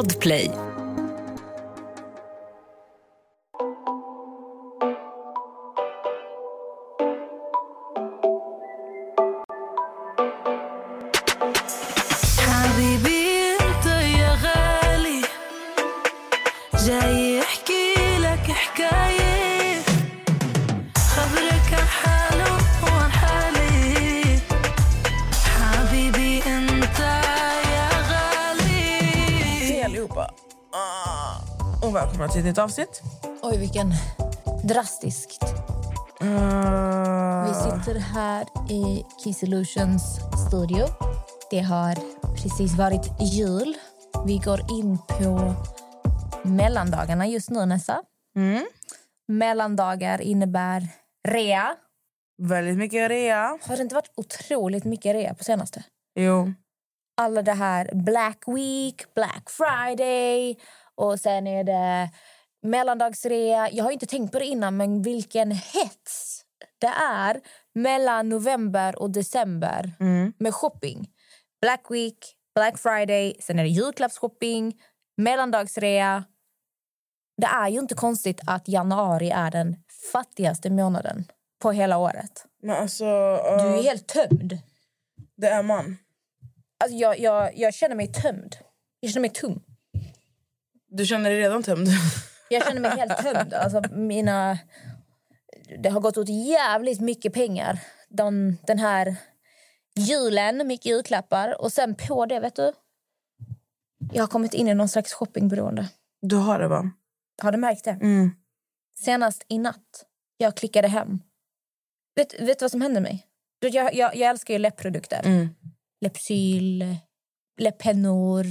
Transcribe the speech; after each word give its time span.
Podplay. 0.00 0.69
Avsnitt. 32.62 33.02
Oj, 33.42 33.58
vilken 33.58 33.92
drastiskt. 34.64 35.44
Ah. 36.20 37.44
Vi 37.44 37.54
sitter 37.54 37.98
här 37.98 38.44
i 38.70 39.04
Kiss 39.24 39.42
Illusions 39.42 40.02
studio. 40.48 40.86
Det 41.50 41.60
har 41.60 41.94
precis 42.34 42.74
varit 42.74 43.10
jul. 43.20 43.76
Vi 44.26 44.38
går 44.38 44.60
in 44.60 44.98
på 44.98 45.54
mellandagarna 46.42 47.26
just 47.26 47.50
nu, 47.50 47.66
Nessa. 47.66 48.02
Mm. 48.36 48.66
Mellandagar 49.28 50.20
innebär 50.20 50.88
rea. 51.28 51.76
Väldigt 52.42 52.78
mycket 52.78 53.10
rea. 53.10 53.58
Har 53.62 53.76
det 53.76 53.82
inte 53.82 53.94
varit 53.94 54.12
otroligt 54.16 54.84
mycket 54.84 55.14
rea 55.14 55.34
på 55.34 55.44
senaste? 55.44 55.84
Jo. 56.14 56.52
Alla 57.16 57.42
det 57.42 57.52
här 57.52 57.90
Black 57.94 58.42
Week, 58.46 59.14
Black 59.14 59.50
Friday 59.50 60.56
och 60.94 61.20
sen 61.20 61.46
är 61.46 61.64
det 61.64 62.10
mellandagsrea. 62.62 63.70
Jag 63.72 63.84
har 63.84 63.90
inte 63.90 64.06
tänkt 64.06 64.32
på 64.32 64.38
det 64.38 64.44
innan, 64.44 64.76
men 64.76 65.02
vilken 65.02 65.50
hets 65.50 66.42
det 66.78 66.92
är 67.10 67.40
mellan 67.74 68.28
november 68.28 69.02
och 69.02 69.10
december 69.10 69.92
Mm. 70.00 70.32
med 70.38 70.54
shopping. 70.54 71.10
Black 71.60 71.80
Week, 71.90 72.18
Black 72.54 72.78
Friday, 72.78 73.36
sen 73.40 73.58
är 73.58 73.62
det 73.62 73.68
julklappsshopping, 73.68 74.80
mellandagsrea. 75.16 76.24
Det 77.36 77.46
är 77.46 77.68
ju 77.68 77.78
inte 77.78 77.94
konstigt 77.94 78.40
att 78.46 78.68
januari 78.68 79.30
är 79.30 79.50
den 79.50 79.76
fattigaste 80.12 80.70
månaden 80.70 81.24
på 81.62 81.72
hela 81.72 81.96
året. 81.98 82.46
Alltså, 82.68 83.04
ah, 83.04 83.62
Du 83.62 83.78
är 83.78 83.82
helt 83.82 84.06
tömd. 84.06 84.58
det 85.36 85.46
är 85.48 85.62
man. 85.62 85.96
Alltså 86.84 86.96
jag, 86.96 87.18
jag, 87.20 87.58
jag 87.58 87.74
känner 87.74 87.94
mig 87.94 88.12
tömd. 88.12 88.56
Jag 89.00 89.10
känner 89.10 89.20
mig 89.20 89.30
tom. 89.30 89.62
Du 90.88 91.06
känner 91.06 91.30
dig 91.30 91.38
redan 91.40 91.62
tömd. 91.62 91.88
Jag 92.50 92.66
känner 92.66 92.80
mig 92.80 92.90
helt 92.90 93.18
tömd. 93.22 93.54
Alltså 93.54 93.82
mina... 93.90 94.58
Det 95.82 95.88
har 95.88 96.00
gått 96.00 96.16
åt 96.16 96.28
jävligt 96.28 97.00
mycket 97.00 97.32
pengar 97.32 97.80
den, 98.08 98.58
den 98.66 98.78
här 98.78 99.16
julen. 99.96 100.66
Mycket 100.66 100.86
julklappar. 100.86 101.60
Och 101.60 101.72
sen 101.72 101.94
på 101.94 102.26
det, 102.26 102.40
vet 102.40 102.56
du... 102.56 102.72
Jag 104.12 104.22
har 104.22 104.28
kommit 104.28 104.54
in 104.54 104.68
i 104.68 104.74
någon 104.74 104.88
slags 104.88 105.12
shoppingberoende. 105.12 105.88
Du 106.22 106.36
har 106.36 106.58
det, 106.58 106.68
va? 106.68 106.90
Har 107.42 107.52
du 107.52 107.58
märkt 107.58 107.84
det? 107.84 107.90
Mm. 107.90 108.30
Senast 108.94 109.44
i 109.48 109.58
natt. 109.58 110.06
Jag 110.36 110.56
klickade 110.56 110.88
hem. 110.88 111.20
Vet, 112.16 112.40
vet 112.40 112.58
du 112.58 112.64
vad 112.64 112.70
som 112.70 112.80
hände 112.80 113.00
mig? 113.00 113.26
Jag, 113.60 113.94
jag, 113.94 114.16
jag 114.16 114.30
älskar 114.30 114.54
ju 114.54 114.58
läppprodukter. 114.58 115.22
Mm. 115.24 115.48
Läppsyl, 116.00 116.96
läpppennor, 117.58 118.44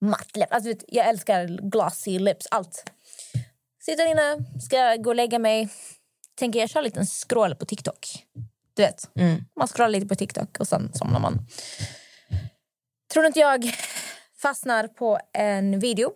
mattläpp. 0.00 0.52
Alltså, 0.52 0.68
vet, 0.68 0.84
jag 0.88 1.08
älskar 1.08 1.70
glossy 1.70 2.18
lips, 2.18 2.46
allt. 2.50 2.92
Sitter 3.90 4.06
inne, 4.06 4.44
ska 4.60 4.96
gå 4.96 5.10
och 5.10 5.16
lägga 5.16 5.38
mig. 5.38 5.68
Tänker 6.34 6.60
jag 6.60 6.70
kör 6.70 6.80
en 6.80 6.84
liten 6.84 7.06
scroll 7.06 7.54
på 7.54 7.64
TikTok. 7.64 8.26
Du 8.74 8.82
vet, 8.82 9.10
Mm. 9.16 9.44
man 9.56 9.68
scrollar 9.68 9.88
lite 9.88 10.06
på 10.06 10.14
TikTok 10.14 10.60
och 10.60 10.68
sen 10.68 10.90
somnar 10.94 11.20
man. 11.20 11.46
Tror 13.12 13.22
du 13.22 13.26
inte 13.26 13.40
jag 13.40 13.74
fastnar 14.42 14.88
på 14.88 15.18
en 15.32 15.78
video. 15.78 16.12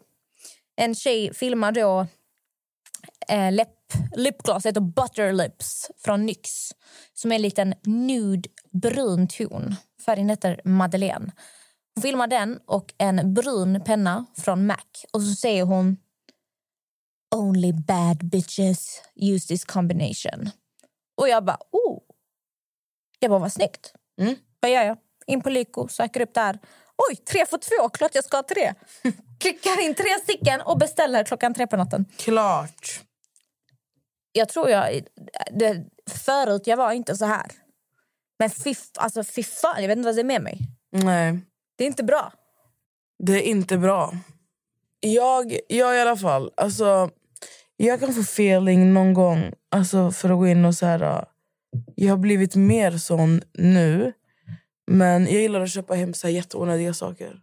En 0.77 0.95
tjej 0.95 1.35
filmar 1.35 1.73
då 1.73 2.07
eh, 3.29 3.53
läpp, 3.53 3.79
lipgloss, 4.17 4.67
heter 4.67 4.81
Butter 4.81 5.33
Lips 5.33 5.91
från 6.05 6.27
NYX 6.27 6.73
som 7.15 7.33
är 7.33 7.37
en 7.37 7.43
liten 7.43 7.75
nude 7.85 8.49
brun 8.73 9.29
ton. 9.29 9.77
Färgen 10.07 10.29
heter 10.29 10.61
Madeleine. 10.65 11.33
Hon 11.95 12.03
filmar 12.03 12.27
den 12.27 12.59
och 12.67 12.95
en 12.99 13.35
brun 13.35 13.83
penna 13.85 14.27
från 14.37 14.67
MAC. 14.67 15.05
Och 15.13 15.23
så 15.23 15.35
säger 15.35 15.65
hon 15.65 15.97
Only 17.35 17.73
bad 17.73 18.25
bitches 18.25 19.03
use 19.17 19.49
this 19.49 19.65
combination. 19.65 20.51
Och 21.17 21.29
jag 21.29 21.45
bara, 21.45 21.59
oh. 21.71 22.01
Jag 23.19 23.31
bara, 23.31 23.41
vad 23.41 23.53
snyggt. 23.53 23.93
Mm. 24.21 24.35
Vad 24.61 24.71
gör 24.71 24.83
jag? 24.83 24.97
In 25.27 25.41
på 25.43 25.51
Lyko, 25.51 25.89
söker 25.89 26.21
upp 26.21 26.35
där. 26.35 26.59
Oj, 27.11 27.17
tre 27.17 27.47
för 27.47 27.59
två, 27.59 27.89
klart 27.89 28.15
jag 28.15 28.25
ska 28.25 28.37
ha 28.37 28.43
tre. 28.43 28.75
Klickar 29.41 29.81
in 29.81 29.95
tre 29.95 30.19
stycken 30.23 30.61
och 30.61 30.79
beställer 30.79 31.25
klockan 31.25 31.55
tre 31.55 31.67
på 31.67 31.77
natten. 31.77 32.05
Klart. 32.17 33.01
Jag 34.33 34.49
tror 34.49 34.71
jag... 34.71 35.05
Det, 35.53 35.85
förut 36.11 36.67
jag 36.67 36.77
var 36.77 36.93
inte 36.93 37.17
så 37.17 37.25
här. 37.25 37.47
Men 38.39 38.51
fy, 38.51 38.75
alltså, 38.99 39.25
fy 39.25 39.43
fan, 39.43 39.81
jag 39.83 39.89
vet 39.89 39.97
inte 39.99 40.07
vad 40.07 40.15
det 40.17 40.23
är 40.23 40.25
med 40.25 40.43
mig. 40.43 40.59
Nej, 40.93 41.39
Det 41.77 41.85
är 41.85 41.89
inte 41.89 42.05
bra. 42.05 42.33
det 43.19 43.33
är 43.33 43.43
inte 43.43 43.79
bra. 43.79 44.13
Jag, 45.01 45.59
jag 45.69 45.97
i 45.97 46.01
alla 46.01 46.17
fall, 46.17 46.53
alltså... 46.57 47.11
Jag 47.77 48.01
kan 48.01 48.13
få 48.15 48.21
feeling 48.21 48.93
någon 48.93 49.15
gång, 49.15 49.53
alltså 49.71 50.11
för 50.11 50.31
att 50.31 50.37
gå 50.39 50.47
in 50.47 50.65
och 50.65 50.75
så 50.75 50.87
här... 50.87 51.03
ah, 51.03 51.25
Jag 51.95 52.13
har 52.13 52.17
blivit 52.19 52.57
mer 52.57 52.99
sån 52.99 53.43
nu. 53.53 54.13
Men 54.91 55.23
jag 55.25 55.33
gillar 55.43 55.61
att 55.61 55.71
köpa 55.71 55.95
hem 55.95 56.15
så 56.15 56.27
här 56.27 56.35
jätteonödiga 56.35 56.95
saker. 56.95 57.37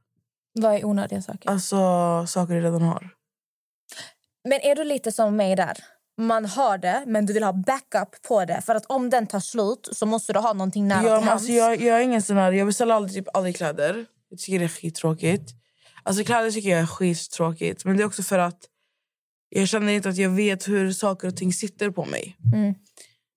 Vad 0.54 0.76
är 0.76 0.86
onödiga 0.86 1.22
saker? 1.22 1.50
Alltså 1.50 1.78
saker 2.28 2.54
jag 2.54 2.64
redan 2.64 2.82
har. 2.82 3.10
Men 4.50 4.60
är 4.62 4.76
du 4.76 4.84
lite 4.84 5.12
som 5.12 5.36
mig 5.36 5.56
där? 5.56 5.78
Man 6.18 6.46
har 6.46 6.78
det, 6.78 7.04
men 7.08 7.26
du 7.26 7.34
vill 7.34 7.44
ha 7.44 7.54
backup 7.54 8.22
på 8.28 8.46
det. 8.46 8.62
För 8.66 8.76
att 8.76 8.86
om 8.86 9.10
den 9.10 9.28
tar 9.28 9.40
slut 9.40 9.90
så 9.92 10.06
måste 10.06 10.34
du 10.34 10.40
ha 10.40 10.54
någonting 10.54 10.88
nära 10.88 10.98
Ja, 10.98 11.02
till 11.04 11.10
men 11.12 11.24
hands. 11.24 11.32
alltså, 11.32 11.52
jag, 11.52 11.82
jag 11.82 11.98
är 12.00 12.02
ingen 12.04 12.22
sån 12.22 12.38
här, 12.38 12.52
jag 12.52 12.68
beställer 12.68 12.96
aldrig, 12.96 13.14
typ, 13.26 13.36
aldrig 13.36 13.56
kläder. 13.56 14.06
Jag 14.30 14.40
tycker 14.40 14.60
det 14.60 14.66
är 14.66 14.70
skittråkigt. 14.70 15.52
Alltså 16.04 16.24
kläder 16.24 16.52
tycker 16.52 16.70
jag 16.70 16.80
är 16.80 16.86
skittråkigt. 16.86 17.86
Men 17.86 17.98
det 17.98 18.04
är 18.04 18.08
också 18.08 18.24
för 18.24 18.40
att 18.40 18.60
jag 19.54 19.68
känner 19.68 19.94
inte 19.94 20.10
att 20.10 20.18
jag 20.18 20.30
vet 20.30 20.68
hur 20.68 20.92
saker 20.92 21.28
och 21.28 21.38
ting 21.38 21.54
sitter 21.54 21.90
på 21.90 22.06
mig. 22.06 22.38
Mm. 22.54 22.74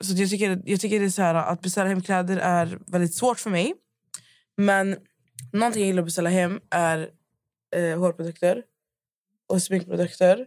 Så 0.05 0.15
jag 0.15 0.31
tycker, 0.31 0.63
jag 0.65 0.81
tycker 0.81 1.01
det 1.01 1.07
är 1.07 1.11
så 1.11 1.23
här, 1.23 1.35
att 1.35 1.63
beställa 1.63 1.89
hem 1.89 2.03
kläder 2.03 2.37
är 2.37 2.79
väldigt 2.87 3.15
svårt 3.15 3.41
för 3.41 3.51
mig. 3.51 3.75
Men 4.57 4.97
någonting 5.53 5.83
jag 5.83 5.87
gillar 5.87 6.03
att 6.03 6.07
beställa 6.07 6.31
hem 6.31 6.61
är 6.71 7.11
eh, 7.77 7.99
hårprodukter 7.99 8.63
och 9.49 9.63
sminkprodukter. 9.63 10.47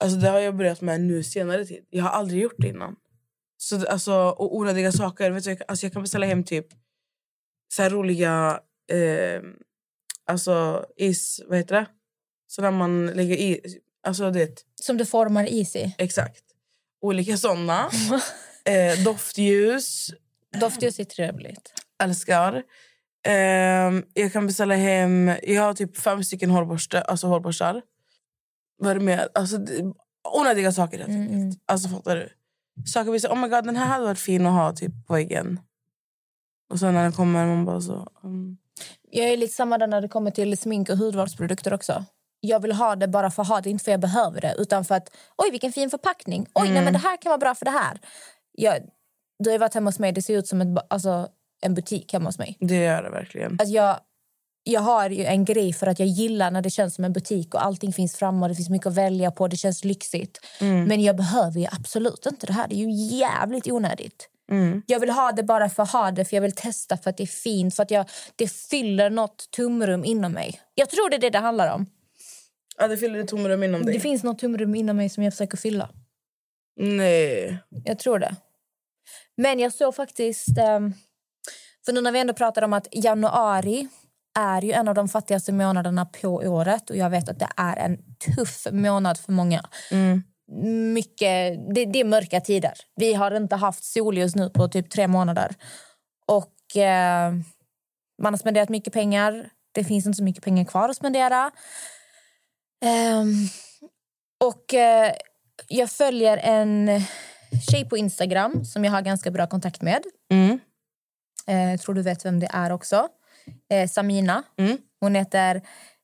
Alltså 0.00 0.18
det 0.18 0.28
har 0.28 0.38
jag 0.38 0.56
börjat 0.56 0.80
med 0.80 1.00
nu 1.00 1.22
senare 1.22 1.64
tid. 1.64 1.86
Jag 1.90 2.04
har 2.04 2.10
aldrig 2.10 2.42
gjort 2.42 2.58
det 2.58 2.68
innan. 2.68 2.96
Så, 3.56 3.86
alltså, 3.86 4.14
och 4.14 4.56
onödiga 4.56 4.92
saker. 4.92 5.30
Vet 5.30 5.44
du, 5.44 5.50
jag, 5.50 5.62
alltså 5.68 5.86
jag 5.86 5.92
kan 5.92 6.02
beställa 6.02 6.26
hem 6.26 6.44
typ 6.44 6.66
så 7.68 7.88
roliga 7.88 8.60
eh, 8.92 9.42
alltså 10.26 10.86
is, 10.96 11.40
vad 11.46 11.58
heter 11.58 11.74
det? 11.74 11.86
Så 12.46 12.62
när 12.62 12.70
man 12.70 13.06
lägger 13.06 13.36
i, 13.36 13.60
alltså 14.06 14.30
det, 14.30 14.64
Som 14.74 14.96
du 14.96 15.06
formar 15.06 15.44
is 15.48 15.76
i. 15.76 15.94
exakt. 15.98 16.44
Olika 17.02 17.36
såna. 17.36 17.90
eh, 18.64 19.04
doftljus, 19.04 20.10
Doftljus 20.60 20.98
är 21.00 21.04
trevligt. 21.04 21.72
älskar. 22.02 22.62
Ehm, 23.26 24.04
jag 24.14 24.32
kan 24.32 24.46
beställa 24.46 24.74
hem... 24.74 25.32
Jag 25.42 25.62
har 25.62 25.74
typ 25.74 25.96
fem 25.96 26.24
stycken 26.24 26.50
hårborste, 26.50 27.00
alltså 27.02 27.26
hårborstar. 27.26 27.82
Vad 28.78 28.90
är 28.90 28.94
det 28.94 29.00
mer? 29.00 29.28
Alltså, 29.34 29.58
onödiga 30.34 30.72
saker 30.72 30.98
helt 30.98 31.08
Mm, 31.08 31.20
enkelt. 31.22 31.36
mm. 31.42 31.52
Alltså 31.66 31.88
fattar 31.88 32.16
du? 32.16 32.28
Saker 32.86 33.10
vi 33.10 33.20
säger, 33.20 33.34
oh 33.34 33.38
my 33.38 33.48
god, 33.48 33.64
den 33.64 33.76
här 33.76 33.86
hade 33.86 34.04
varit 34.04 34.18
fin 34.18 34.46
att 34.46 34.52
ha 34.52 34.72
typ 34.72 35.06
på 35.06 35.12
väggen. 35.14 35.60
Och 36.70 36.78
sen 36.78 36.94
när 36.94 37.02
den 37.02 37.12
kommer, 37.12 37.46
man 37.46 37.64
bara 37.64 37.80
så... 37.80 38.08
mm. 38.24 38.56
Jag 39.10 39.28
är 39.28 39.36
lite 39.36 39.54
samma 39.54 39.78
där 39.78 39.86
när 39.86 40.00
det 40.00 40.08
kommer 40.08 40.30
till 40.30 40.58
smink 40.58 40.88
och 40.90 40.96
hudvårdsprodukter 40.98 41.72
också. 41.72 42.04
Jag 42.40 42.60
vill 42.62 42.72
ha 42.72 42.96
det 42.96 43.08
bara 43.08 43.30
för 43.30 43.42
att 43.42 43.48
ha 43.48 43.60
det, 43.60 43.70
inte 43.70 43.84
för 43.84 43.90
att 43.90 43.92
jag 43.92 44.00
behöver 44.00 44.40
det. 44.40 44.54
Utan 44.58 44.84
för 44.84 44.94
att, 44.94 45.10
oj 45.36 45.50
vilken 45.50 45.72
fin 45.72 45.90
förpackning. 45.90 46.46
Oj, 46.54 46.70
nej, 46.70 46.84
men 46.84 46.92
det 46.92 46.98
här 46.98 47.16
kan 47.16 47.30
vara 47.30 47.38
bra 47.38 47.54
för 47.54 47.64
det 47.64 47.70
här. 47.70 48.00
Jag, 48.52 48.78
du 49.38 49.50
har 49.50 49.58
varit 49.58 49.74
hemma 49.74 49.88
hos 49.88 49.98
mig, 49.98 50.12
det 50.12 50.22
ser 50.22 50.38
ut 50.38 50.46
som 50.46 50.60
ett, 50.60 50.86
alltså, 50.90 51.28
en 51.62 51.74
butik 51.74 52.12
hemma 52.12 52.28
hos 52.28 52.38
mig. 52.38 52.56
Det 52.60 52.76
gör 52.76 53.02
det 53.02 53.10
verkligen. 53.10 53.56
Alltså 53.60 53.74
jag, 53.74 54.00
jag 54.64 54.80
har 54.80 55.10
ju 55.10 55.24
en 55.24 55.44
grej 55.44 55.72
för 55.72 55.86
att 55.86 55.98
jag 55.98 56.08
gillar 56.08 56.50
när 56.50 56.62
det 56.62 56.70
känns 56.70 56.94
som 56.94 57.04
en 57.04 57.12
butik 57.12 57.54
och 57.54 57.64
allting 57.64 57.92
finns 57.92 58.16
framme 58.16 58.42
och 58.42 58.48
det 58.48 58.54
finns 58.54 58.70
mycket 58.70 58.86
att 58.86 58.94
välja 58.94 59.30
på, 59.30 59.48
det 59.48 59.56
känns 59.56 59.84
lyxigt. 59.84 60.38
Men 60.60 61.02
jag 61.02 61.16
behöver 61.16 61.60
ju 61.60 61.66
absolut 61.72 62.26
inte 62.26 62.46
det 62.46 62.52
här, 62.52 62.68
det 62.68 62.74
är 62.74 62.78
ju 62.78 62.90
jävligt 63.18 63.66
onödigt. 63.70 64.28
Mm. 64.50 64.82
Jag 64.86 65.00
vill 65.00 65.10
ha 65.10 65.32
det 65.32 65.42
bara 65.42 65.70
för 65.70 65.82
att 65.82 65.92
ha 65.92 66.10
det, 66.10 66.24
för 66.24 66.36
jag 66.36 66.42
vill 66.42 66.52
testa 66.52 66.96
för 66.96 67.10
att 67.10 67.16
det 67.16 67.22
är 67.22 67.26
fint, 67.26 67.74
för 67.74 67.82
att 67.82 67.90
jag, 67.90 68.10
det 68.36 68.52
fyller 68.52 69.10
något 69.10 69.50
tomrum 69.50 70.04
inom 70.04 70.32
mig. 70.32 70.60
Jag 70.74 70.90
tror 70.90 71.10
det 71.10 71.16
är 71.16 71.20
det 71.20 71.30
det 71.30 71.38
handlar 71.38 71.74
om. 71.74 71.86
Ja, 72.80 72.88
det 72.88 72.96
fyller 72.96 73.18
ett 73.18 73.28
tomrum 73.28 73.62
inom 73.62 73.84
dig. 73.84 73.94
Det 73.94 74.00
finns 74.00 74.22
något 74.22 74.38
tomrum 74.38 74.74
inom 74.74 74.96
mig 74.96 75.08
som 75.08 75.22
jag 75.22 75.32
försöker 75.32 75.56
fylla. 75.56 75.90
Nej. 76.76 77.58
Jag 77.84 77.98
tror 77.98 78.18
det. 78.18 78.36
Men 79.36 79.58
jag 79.58 79.72
såg 79.72 79.94
faktiskt... 79.94 80.58
ehm, 80.58 80.94
För 81.84 81.92
nu 81.92 82.00
när 82.00 82.12
vi 82.12 82.20
ändå 82.20 82.34
pratar 82.34 82.62
om 82.62 82.72
att 82.72 82.86
januari 82.92 83.88
är 84.38 84.62
ju 84.62 84.72
en 84.72 84.88
av 84.88 84.94
de 84.94 85.08
fattigaste 85.08 85.52
månaderna 85.52 86.06
på 86.06 86.28
året 86.28 86.90
och 86.90 86.96
jag 86.96 87.10
vet 87.10 87.28
att 87.28 87.38
det 87.38 87.48
är 87.56 87.76
en 87.76 87.98
tuff 88.36 88.66
månad 88.72 89.18
för 89.18 89.32
många. 89.32 89.62
Mm. 89.90 90.22
Mycket, 90.94 91.74
det, 91.74 91.84
det 91.84 92.00
är 92.00 92.04
mörka 92.04 92.40
tider. 92.40 92.72
Vi 92.96 93.14
har 93.14 93.36
inte 93.36 93.56
haft 93.56 93.84
solljus 93.84 94.36
nu 94.36 94.50
på 94.50 94.68
typ 94.68 94.90
tre 94.90 95.08
månader. 95.08 95.54
Och 96.26 96.76
eh, 96.76 97.32
man 98.22 98.32
har 98.32 98.38
spenderat 98.38 98.68
mycket 98.68 98.92
pengar. 98.92 99.50
Det 99.72 99.84
finns 99.84 100.06
inte 100.06 100.16
så 100.16 100.24
mycket 100.24 100.44
pengar 100.44 100.64
kvar 100.64 100.88
att 100.88 100.96
spendera. 100.96 101.50
Ehm, 102.80 103.46
och 104.44 104.74
eh, 104.74 105.12
jag 105.68 105.90
följer 105.90 106.36
en 106.36 106.90
tjej 107.70 107.88
på 107.88 107.96
Instagram 107.96 108.64
som 108.64 108.84
jag 108.84 108.92
har 108.92 109.02
ganska 109.02 109.30
bra 109.30 109.46
kontakt 109.46 109.82
med. 109.82 110.02
Mm. 110.32 110.58
Jag 111.46 111.80
tror 111.80 111.94
du 111.94 112.02
vet 112.02 112.24
vem 112.24 112.40
det 112.40 112.48
är 112.52 112.72
också. 112.72 113.08
Eh, 113.70 113.88
Samina. 113.88 114.42
Mm. 114.58 114.78
Hon 115.00 115.14
heter 115.14 115.62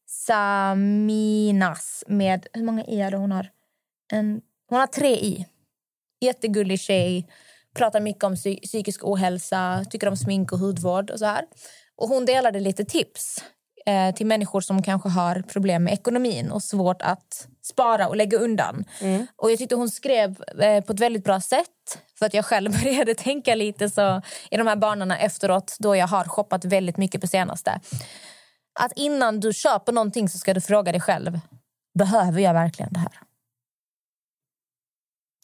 Saminas 0.08 2.04
med... 2.06 2.46
Hur 2.52 2.62
många 2.62 2.84
i 2.84 3.00
är 3.00 3.10
det 3.10 3.16
hon 3.16 3.32
har? 3.32 3.50
En, 4.12 4.40
hon 4.68 4.78
har 4.78 4.86
tre 4.86 5.14
i. 5.14 5.46
Jättegullig 6.20 6.80
tjej. 6.80 7.28
Pratar 7.74 8.00
mycket 8.00 8.24
om 8.24 8.34
psy- 8.34 8.60
psykisk 8.62 9.04
ohälsa, 9.04 9.84
tycker 9.90 10.08
om 10.08 10.16
smink 10.16 10.52
och 10.52 10.58
hudvård. 10.58 11.10
och 11.10 11.18
så 11.18 11.24
här. 11.24 11.44
Och 11.96 12.08
Hon 12.08 12.24
delade 12.24 12.60
lite 12.60 12.84
tips 12.84 13.44
eh, 13.86 14.14
till 14.14 14.26
människor 14.26 14.60
som 14.60 14.82
kanske 14.82 15.08
har 15.08 15.42
problem 15.42 15.84
med 15.84 15.92
ekonomin 15.92 16.50
och 16.50 16.62
svårt 16.62 17.02
att 17.02 17.48
spara 17.62 18.08
och 18.08 18.16
lägga 18.16 18.38
undan. 18.38 18.84
Och 19.36 19.50
Jag 19.50 19.58
tyckte 19.58 19.74
hon 19.74 19.90
skrev 19.90 20.42
eh, 20.60 20.84
på 20.84 20.92
ett 20.92 21.00
väldigt 21.00 21.24
bra 21.24 21.40
sätt 21.40 21.98
för 22.18 22.26
att 22.26 22.34
jag 22.34 22.44
själv 22.44 22.72
började 22.82 23.14
tänka 23.14 23.54
lite 23.54 23.90
så 23.90 24.22
i 24.50 24.56
de 24.56 24.66
här 24.66 24.76
banorna 24.76 25.18
efteråt 25.18 25.76
då 25.78 25.96
jag 25.96 26.06
har 26.06 26.24
shoppat 26.24 26.64
väldigt 26.64 26.96
mycket 26.96 27.20
på 27.20 27.26
senaste. 27.26 27.80
Att 28.80 28.92
innan 28.96 29.40
du 29.40 29.52
köper 29.52 29.92
någonting 29.92 30.28
så 30.28 30.38
ska 30.38 30.54
du 30.54 30.60
fråga 30.60 30.92
dig 30.92 31.00
själv. 31.00 31.40
Behöver 31.98 32.40
jag 32.40 32.54
verkligen 32.54 32.92
det 32.92 32.98
här? 32.98 33.12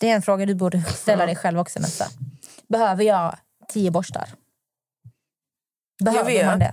Det 0.01 0.11
är 0.11 0.15
en 0.15 0.23
fråga 0.23 0.47
du 0.47 0.55
borde 0.55 0.83
ställa 0.83 1.27
dig 1.27 1.37
själv 1.37 1.59
också 1.59 1.81
nästa. 1.81 2.05
Behöver 2.69 3.05
jag 3.05 3.37
tio 3.69 3.91
borstar? 3.91 4.29
Behöver 6.05 6.47
man 6.47 6.59
det? 6.59 6.73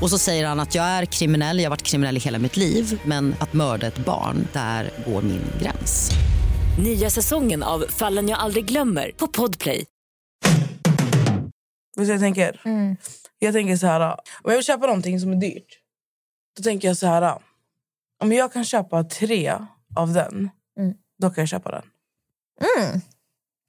Och 0.00 0.10
så 0.10 0.18
säger 0.18 0.46
han 0.46 0.60
att 0.60 0.74
jag 0.74 0.84
är 0.84 1.04
kriminell, 1.04 1.58
jag 1.58 1.64
har 1.64 1.70
varit 1.70 1.82
kriminell 1.82 2.16
i 2.16 2.20
hela 2.20 2.38
mitt 2.38 2.56
liv 2.56 3.00
men 3.04 3.34
att 3.40 3.52
mörda 3.52 3.86
ett 3.86 3.98
barn, 3.98 4.48
där 4.52 4.90
går 5.06 5.22
min 5.22 5.42
gräns. 5.60 6.10
Nya 6.78 7.10
säsongen 7.10 7.62
av 7.62 7.84
Fallen 7.88 8.28
jag 8.28 8.38
aldrig 8.38 8.64
glömmer 8.64 9.12
på 9.16 9.26
Podplay. 9.26 9.84
Vet 11.96 12.06
du 12.06 12.12
jag 12.12 12.20
tänker? 12.20 12.60
Jag 13.38 13.54
tänker 13.54 13.76
så 13.76 13.86
här. 13.86 14.00
Om 14.10 14.16
jag 14.44 14.54
vill 14.54 14.64
köpa 14.64 14.86
någonting 14.86 15.20
som 15.20 15.32
är 15.32 15.36
dyrt. 15.36 15.78
Då 16.56 16.62
tänker 16.62 16.88
jag 16.88 16.96
så 16.96 17.06
här. 17.06 17.38
Om 18.22 18.32
jag 18.32 18.52
kan 18.52 18.64
köpa 18.64 19.04
tre 19.04 19.58
av 19.96 20.12
den. 20.12 20.50
Då 21.18 21.30
kan 21.30 21.42
jag 21.42 21.48
köpa 21.48 21.70
den. 21.70 21.82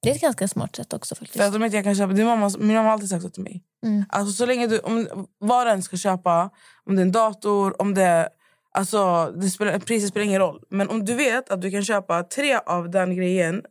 Det 0.02 0.10
är 0.10 0.16
ett 0.16 0.22
ganska 0.22 0.48
smart 0.48 0.76
sätt 0.76 0.94
också. 0.94 1.16
faktiskt. 1.16 1.38
För 1.38 1.48
att 1.48 1.56
om 1.56 1.64
inte 1.64 1.78
jag 1.78 1.84
kan 1.84 1.96
köpa, 1.96 2.14
är 2.14 2.26
mamma, 2.26 2.52
min 2.60 2.68
mamma 2.68 2.82
har 2.88 2.94
alltid 2.94 3.10
sagt 3.10 3.24
så 3.24 3.30
till 3.30 3.44
mig. 3.44 3.64
Alltså, 4.10 4.34
så 4.34 4.46
länge 4.46 4.68
du, 4.68 4.80
om, 4.80 5.28
vad 5.40 5.68
den 5.68 5.84
ska 5.84 5.98
köpa, 5.98 6.50
om 6.84 6.96
det 6.96 7.02
är 7.02 7.06
en 7.06 7.12
dator, 7.12 7.82
om 7.82 7.94
det 7.94 8.04
är... 8.04 8.30
Alltså, 8.72 9.32
det 9.36 9.50
spelar, 9.50 9.80
priset 9.80 10.10
spelar 10.10 10.26
ingen 10.26 10.42
roll. 10.42 10.64
Men 10.70 10.90
om 10.90 11.06
du 11.06 11.14
vet 11.16 11.50
att 11.50 11.62
du 11.62 11.72
kan 11.72 11.86
köpa 11.86 12.24
tre 12.24 12.60
av 12.66 12.92
den 12.92 13.16
grejen, 13.16 13.64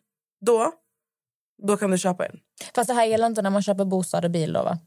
då, 0.47 0.73
då 1.63 1.77
kan 1.77 1.91
du 1.91 1.99
köpa 1.99 2.27
en. 2.27 2.39
Fast 2.75 2.89
det 2.89 2.95
här 2.95 3.05
gäller 3.05 3.27
inte 3.27 3.43
när 3.43 3.51
man 3.51 3.63
köper 3.63 3.85
bostad 3.85 4.25
och 4.25 4.31
bil. 4.31 4.53
Då, 4.53 4.63
va? 4.63 4.79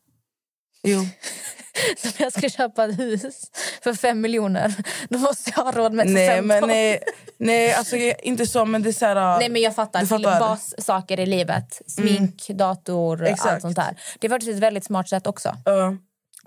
Jo. 0.84 1.00
Om 2.04 2.12
jag 2.18 2.34
ska 2.34 2.50
köpa 2.50 2.86
ett 2.86 3.00
hus 3.00 3.52
för 3.84 3.94
fem 3.94 4.22
miljoner, 4.22 4.76
då 5.10 5.20
måste 5.20 5.52
jag 5.56 5.64
ha 5.64 5.72
råd 5.72 5.94
med 5.94 6.06
ett 6.06 6.14
Nej, 6.14 6.42
men 6.42 6.56
15. 6.56 6.70
nej, 6.70 7.04
nej 7.38 7.74
alltså, 7.74 7.96
inte 8.24 8.48
så. 8.48 8.66
Men 8.66 8.84
det 8.84 8.90
är 8.90 8.94
så 8.94 9.06
här, 9.06 9.40
Nej, 9.40 9.50
men 9.50 9.62
jag 9.62 9.76
fattar. 9.76 10.06
Fattar. 10.06 10.40
bassaker 10.40 11.20
i 11.20 11.26
livet. 11.26 11.82
Smink, 11.88 12.48
dator, 12.48 13.22
allt 13.22 13.32
Exakt. 13.32 13.62
sånt 13.62 13.76
där. 13.76 13.98
Det 14.20 14.28
är 14.28 14.30
faktiskt 14.30 14.52
ett 14.52 14.60
väldigt 14.60 14.84
smart 14.86 15.10
sätt 15.10 15.28
också. 15.28 15.56
Ja. 15.66 15.96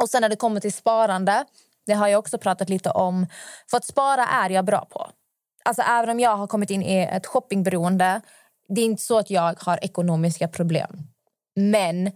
Och 0.02 0.08
sen 0.08 0.22
när 0.22 0.28
det 0.28 0.36
kommer 0.36 0.60
till 0.60 0.72
sparande, 0.72 1.44
det 1.86 1.92
har 1.92 2.08
jag 2.08 2.18
också 2.18 2.38
pratat 2.38 2.68
lite 2.68 2.90
om. 2.90 3.26
För 3.70 3.76
att 3.76 3.84
spara 3.84 4.26
är 4.26 4.50
jag 4.50 4.64
bra 4.64 4.86
på. 4.90 5.10
Alltså 5.64 5.82
även 5.82 6.10
om 6.10 6.20
jag 6.20 6.36
har 6.36 6.46
kommit 6.46 6.70
in 6.70 6.82
i 6.82 7.08
ett 7.12 7.26
shoppingberoende, 7.26 8.20
det 8.68 8.80
är 8.80 8.84
inte 8.84 9.02
så 9.02 9.18
att 9.18 9.30
jag 9.30 9.62
har 9.62 9.84
ekonomiska 9.84 10.48
problem. 10.48 10.90
Men 11.56 12.12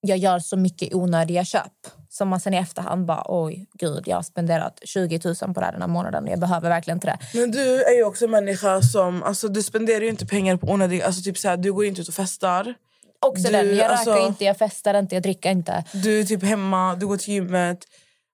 jag 0.00 0.18
gör 0.18 0.38
så 0.38 0.56
mycket 0.56 0.94
onödiga 0.94 1.44
köp 1.44 1.72
som 2.16 2.28
man 2.28 2.40
sen 2.40 2.54
i 2.54 2.56
efterhand 2.56 3.06
bara 3.06 3.22
oj 3.28 3.66
gud 3.74 4.02
jag 4.06 4.16
har 4.16 4.22
spenderat 4.22 4.80
20 4.84 5.20
000 5.24 5.34
på 5.36 5.60
det 5.60 5.66
här 5.66 5.72
den 5.72 5.82
här 5.82 5.88
månaden 5.88 6.26
jag 6.26 6.40
behöver 6.40 6.68
verkligen 6.68 6.96
inte 6.96 7.06
det. 7.06 7.18
Men 7.38 7.50
du 7.50 7.82
är 7.84 7.94
ju 7.96 8.04
också 8.04 8.24
en 8.24 8.30
människa 8.30 8.82
som... 8.82 9.22
Alltså, 9.22 9.48
du 9.48 9.62
spenderar 9.62 10.00
ju 10.00 10.08
inte 10.08 10.26
pengar 10.26 10.56
på 10.56 10.66
onödiga... 10.66 11.06
Alltså, 11.06 11.22
typ 11.22 11.38
så 11.38 11.48
här, 11.48 11.56
du 11.56 11.72
går 11.72 11.84
inte 11.84 12.00
ut 12.00 12.08
och 12.08 12.14
festar. 12.14 12.74
Också 13.20 13.42
Du, 13.42 13.52
den, 13.52 13.76
jag 13.76 13.86
alltså- 13.86 14.10
röker 14.10 14.26
inte, 14.26 14.44
jag 14.44 14.58
festar 14.58 14.94
inte, 14.98 15.14
jag 15.16 15.22
dricker 15.22 15.50
inte. 15.50 15.84
Du 15.92 16.20
är 16.20 16.24
typ 16.24 16.42
hemma, 16.42 16.94
du 16.94 17.06
går 17.06 17.16
till 17.16 17.34
gymmet. 17.34 17.84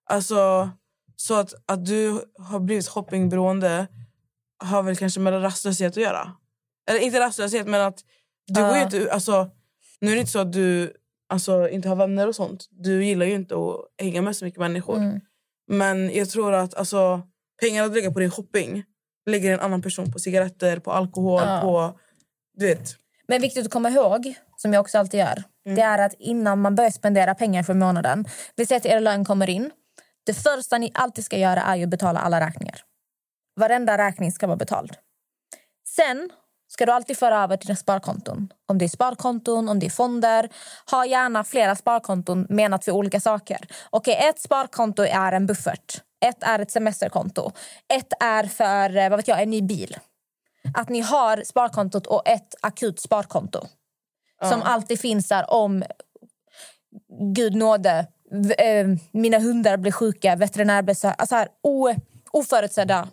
Alltså, 0.09 0.69
så 1.15 1.39
att, 1.39 1.53
att 1.65 1.85
du 1.85 2.21
har 2.39 2.59
blivit 2.59 2.87
shoppingberoende 2.87 3.87
har 4.63 4.83
väl 4.83 4.97
kanske 4.97 5.19
med 5.19 5.43
rastlöshet 5.43 5.91
att 5.91 6.03
göra. 6.03 6.31
Eller 6.89 6.99
inte 6.99 7.19
rastlöshet, 7.19 7.67
men 7.67 7.81
att 7.81 7.99
du 8.47 8.61
går 8.61 8.75
ju 8.75 8.81
inte... 8.83 9.11
Alltså, 9.11 9.49
nu 10.01 10.11
är 10.11 10.15
det 10.15 10.19
inte 10.19 10.31
så 10.31 10.39
att 10.39 10.53
du 10.53 10.93
alltså, 11.33 11.69
inte 11.69 11.89
har 11.89 11.95
vänner 11.95 12.27
och 12.27 12.35
sånt. 12.35 12.67
Du 12.71 13.05
gillar 13.05 13.25
ju 13.25 13.33
inte 13.33 13.55
att 13.55 14.05
hänga 14.05 14.21
med 14.21 14.35
så 14.35 14.45
mycket 14.45 14.59
människor. 14.59 14.97
Mm. 14.97 15.19
Men 15.67 16.15
jag 16.15 16.29
tror 16.29 16.53
att 16.53 16.73
alltså, 16.73 17.21
pengarna 17.61 17.87
du 17.87 17.95
lägger 17.95 18.11
på 18.11 18.19
din 18.19 18.31
shopping 18.31 18.83
lägger 19.25 19.53
en 19.53 19.59
annan 19.59 19.81
person 19.81 20.11
på 20.11 20.19
cigaretter, 20.19 20.79
på 20.79 20.91
alkohol, 20.91 21.41
Ja. 21.45 21.59
på... 21.61 21.99
Du 22.53 22.65
vet. 22.65 22.95
Men 23.27 23.41
viktigt 23.41 23.65
att 23.65 23.71
komma 23.71 23.89
ihåg, 23.89 24.35
som 24.57 24.73
jag 24.73 24.81
också 24.81 24.97
alltid 24.97 25.19
gör, 25.19 25.43
det 25.75 25.81
är 25.81 25.99
att 25.99 26.13
innan 26.19 26.61
man 26.61 26.75
börjar 26.75 26.91
spendera 26.91 27.35
pengar 27.35 27.63
för 27.63 27.73
månaden, 27.73 28.25
vi 28.55 28.65
säger 28.65 28.79
att 28.79 28.85
er 28.85 28.99
lön 28.99 29.25
kommer 29.25 29.49
in, 29.49 29.71
det 30.25 30.33
första 30.33 30.77
ni 30.77 30.91
alltid 30.93 31.25
ska 31.25 31.37
göra 31.37 31.61
är 31.61 31.83
att 31.83 31.89
betala 31.89 32.19
alla 32.19 32.47
räkningar. 32.47 32.81
Varenda 33.55 33.97
räkning 33.97 34.31
ska 34.31 34.47
vara 34.47 34.57
betald. 34.57 34.91
Sen 35.87 36.29
ska 36.73 36.85
du 36.85 36.91
alltid 36.91 37.17
föra 37.17 37.43
över 37.43 37.57
till 37.57 37.67
dina 37.67 37.77
sparkonton. 37.77 38.49
Om 38.67 38.77
det 38.77 38.85
är 38.85 38.89
sparkonton, 38.89 39.69
om 39.69 39.79
det 39.79 39.85
är 39.85 39.89
fonder. 39.89 40.49
Ha 40.91 41.05
gärna 41.05 41.43
flera 41.43 41.75
sparkonton 41.75 42.45
menat 42.49 42.85
för 42.85 42.91
olika 42.91 43.19
saker. 43.19 43.67
Okej, 43.89 44.27
ett 44.29 44.39
sparkonto 44.39 45.03
är 45.03 45.31
en 45.31 45.45
buffert. 45.45 46.01
Ett 46.25 46.43
är 46.43 46.59
ett 46.59 46.71
semesterkonto. 46.71 47.51
Ett 47.93 48.13
är 48.19 48.43
för 48.43 48.97
eh, 48.97 49.09
vad 49.09 49.19
vet 49.19 49.27
jag, 49.27 49.41
en 49.41 49.49
ny 49.49 49.61
bil. 49.61 49.97
Att 50.73 50.89
ni 50.89 51.01
har 51.01 51.43
sparkontot 51.45 52.07
och 52.07 52.27
ett 52.27 52.55
akut 52.61 52.99
sparkonto. 52.99 53.67
Som 54.49 54.61
alltid 54.61 54.99
finns 54.99 55.27
där 55.27 55.53
om, 55.53 55.83
gud 57.35 57.55
nåde, 57.55 58.07
eh, 58.57 58.87
mina 59.11 59.39
hundar 59.39 59.77
blir 59.77 59.91
sjuka, 59.91 60.35
veterinärbesök. 60.35 61.15
Alltså 61.17 61.35
här, 61.35 61.47
o, 61.63 61.93
oförutsedda 62.31 63.07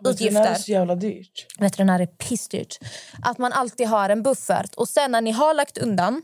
Det 0.00 0.08
är 0.08 0.12
utgifter. 0.12 0.54
så 0.54 0.72
jävla 0.72 0.94
dyrt. 0.94 1.46
Veterinär 1.58 2.00
är 2.00 2.06
pissdyrt. 2.06 2.78
Att 3.22 3.38
man 3.38 3.52
alltid 3.52 3.88
har 3.88 4.08
en 4.10 4.22
buffert. 4.22 4.74
Och 4.74 4.88
sen 4.88 5.10
när 5.12 5.20
ni 5.20 5.30
har 5.30 5.54
lagt 5.54 5.78
undan 5.78 6.22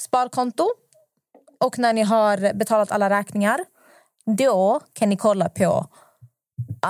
sparkonto 0.00 0.68
och 1.60 1.78
när 1.78 1.92
ni 1.92 2.02
har 2.02 2.54
betalat 2.54 2.92
alla 2.92 3.10
räkningar 3.10 3.64
då 4.26 4.80
kan 4.92 5.08
ni 5.08 5.16
kolla 5.16 5.48
på 5.48 5.86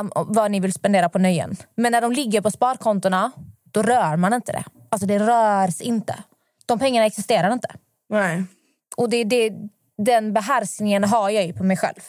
um, 0.00 0.12
vad 0.14 0.50
ni 0.50 0.60
vill 0.60 0.72
spendera 0.72 1.08
på 1.08 1.18
nöjen. 1.18 1.56
Men 1.74 1.92
när 1.92 2.00
de 2.00 2.12
ligger 2.12 2.40
på 2.40 2.50
sparkontona 2.50 3.32
då 3.72 3.82
rör 3.82 4.16
man 4.16 4.32
inte 4.32 4.52
det. 4.52 4.64
Alltså 4.88 5.06
det 5.06 5.18
rörs 5.18 5.80
inte. 5.80 6.18
De 6.66 6.78
pengarna 6.78 7.06
existerar 7.06 7.52
inte. 7.52 7.68
Nej. 8.08 8.44
Och 8.96 9.10
det, 9.10 9.24
det, 9.24 9.52
den 9.98 10.32
behärskningen 10.32 11.04
har 11.04 11.30
jag 11.30 11.46
ju 11.46 11.52
på 11.52 11.64
mig 11.64 11.76
själv. 11.76 12.00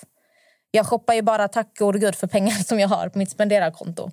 Jag 0.72 0.86
shoppar 0.86 1.14
ju 1.14 1.22
bara 1.22 1.48
tack 1.48 1.78
gode 1.78 2.00
gud 2.00 2.16
för 2.16 2.28
pengar 2.28 2.52
som 2.66 2.80
jag 2.80 2.88
har 2.88 3.10
på 3.10 3.18
mitt 3.18 3.32
spenderarkonto. 3.32 4.12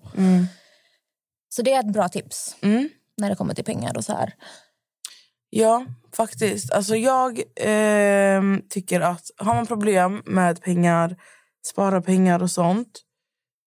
Så 1.48 1.62
det 1.62 1.72
är 1.72 1.80
ett 1.80 1.92
bra 1.92 2.08
tips 2.08 2.56
Mm. 2.60 2.88
när 3.16 3.30
det 3.30 3.36
kommer 3.36 3.54
till 3.54 3.64
pengar 3.64 3.96
och 3.96 4.04
så 4.04 4.12
här. 4.12 4.34
Ja, 5.50 5.86
faktiskt. 6.16 6.72
Alltså 6.72 6.96
jag 6.96 7.42
ehm, 7.60 8.62
tycker 8.68 9.00
att 9.00 9.30
har 9.36 9.54
man 9.54 9.66
problem 9.66 10.22
med 10.26 10.62
pengar, 10.62 11.16
spara 11.66 12.02
pengar 12.02 12.42
och 12.42 12.50
sånt 12.50 13.00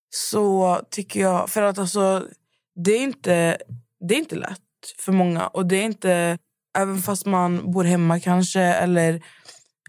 så 0.09 0.79
tycker 0.89 1.19
jag... 1.19 1.49
För 1.49 1.61
att 1.61 1.77
alltså, 1.77 2.27
det 2.75 2.91
är 2.91 2.99
inte, 2.99 3.57
det 4.07 4.15
är 4.15 4.19
inte 4.19 4.35
lätt 4.35 4.59
för 4.97 5.11
många. 5.11 5.47
Och 5.47 5.65
det 5.65 5.75
är 5.75 5.83
inte... 5.83 6.37
Även 6.77 6.97
fast 7.01 7.25
man 7.25 7.71
bor 7.71 7.83
hemma 7.83 8.19
kanske 8.19 8.61
eller... 8.61 9.21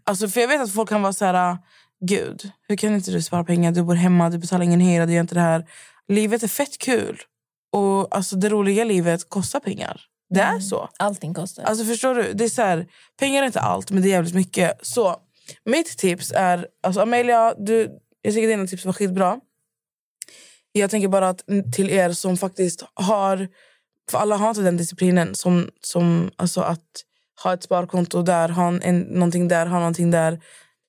Alltså 0.05 0.29
för 0.29 0.41
jag 0.41 0.49
vet 0.49 0.61
att 0.61 0.75
folk 0.75 0.89
kan 0.89 1.03
vara 1.03 1.13
så 1.13 1.25
här... 1.25 1.59
Gud, 2.07 2.51
hur 2.69 2.77
kan 2.77 2.95
inte 2.95 3.11
du 3.11 3.23
spara 3.23 3.45
pengar? 3.45 3.73
Du 3.73 3.83
bor 3.83 3.95
hemma, 3.95 4.31
du 4.31 4.39
betalar 4.39 4.65
ingen 4.65 4.81
hyra, 4.81 5.07
du 5.07 5.13
gör 5.13 5.21
inte 5.21 5.35
det 5.35 5.41
här. 5.41 5.67
Livet 6.09 6.43
är 6.43 6.49
fett 6.49 6.79
kul. 6.79 7.21
Och 7.73 8.17
alltså 8.17 8.37
det 8.37 8.49
roliga 8.49 8.85
livet 8.85 9.29
kostar 9.29 9.61
pengar. 9.61 10.01
Det 10.31 10.41
är 10.41 10.61
så. 10.61 10.89
Allting 10.99 11.35
kostar. 11.35 11.63
Alltså 11.63 11.85
förstår 11.85 12.15
du? 12.15 12.33
Det 12.33 12.45
är 12.45 12.49
så 12.49 12.63
här, 12.63 12.87
pengar 13.19 13.43
är 13.43 13.47
inte 13.47 13.61
allt, 13.61 13.91
men 13.91 14.03
det 14.03 14.09
är 14.09 14.11
jävligt 14.11 14.35
mycket. 14.35 14.87
Så 14.87 15.17
mitt 15.65 15.99
tips 15.99 16.33
är... 16.37 16.67
Alltså 16.83 17.01
Amelia, 17.01 17.55
du, 17.59 17.99
jag 18.23 18.35
tycker 18.35 18.49
dina 18.49 18.67
tips 18.67 18.85
var 18.85 18.93
skitbra. 18.93 19.41
Jag 20.73 20.91
tänker 20.91 21.09
bara 21.09 21.29
att 21.29 21.45
till 21.75 21.91
er 21.91 22.13
som 22.13 22.37
faktiskt 22.37 22.85
har... 22.95 23.49
För 24.11 24.19
alla 24.19 24.37
har 24.37 24.49
inte 24.49 24.63
den 24.63 24.77
disciplinen 24.77 25.35
som, 25.35 25.71
som 25.81 26.31
alltså 26.37 26.61
att 26.61 27.05
ha 27.43 27.55
ett 27.55 27.63
sparkonto 27.63 28.23
där, 28.23 28.49
ha 28.49 28.81
en, 28.83 29.01
någonting 29.01 29.49
där, 29.49 29.67
ha 29.67 29.79
någonting 29.79 30.11
där. 30.11 30.41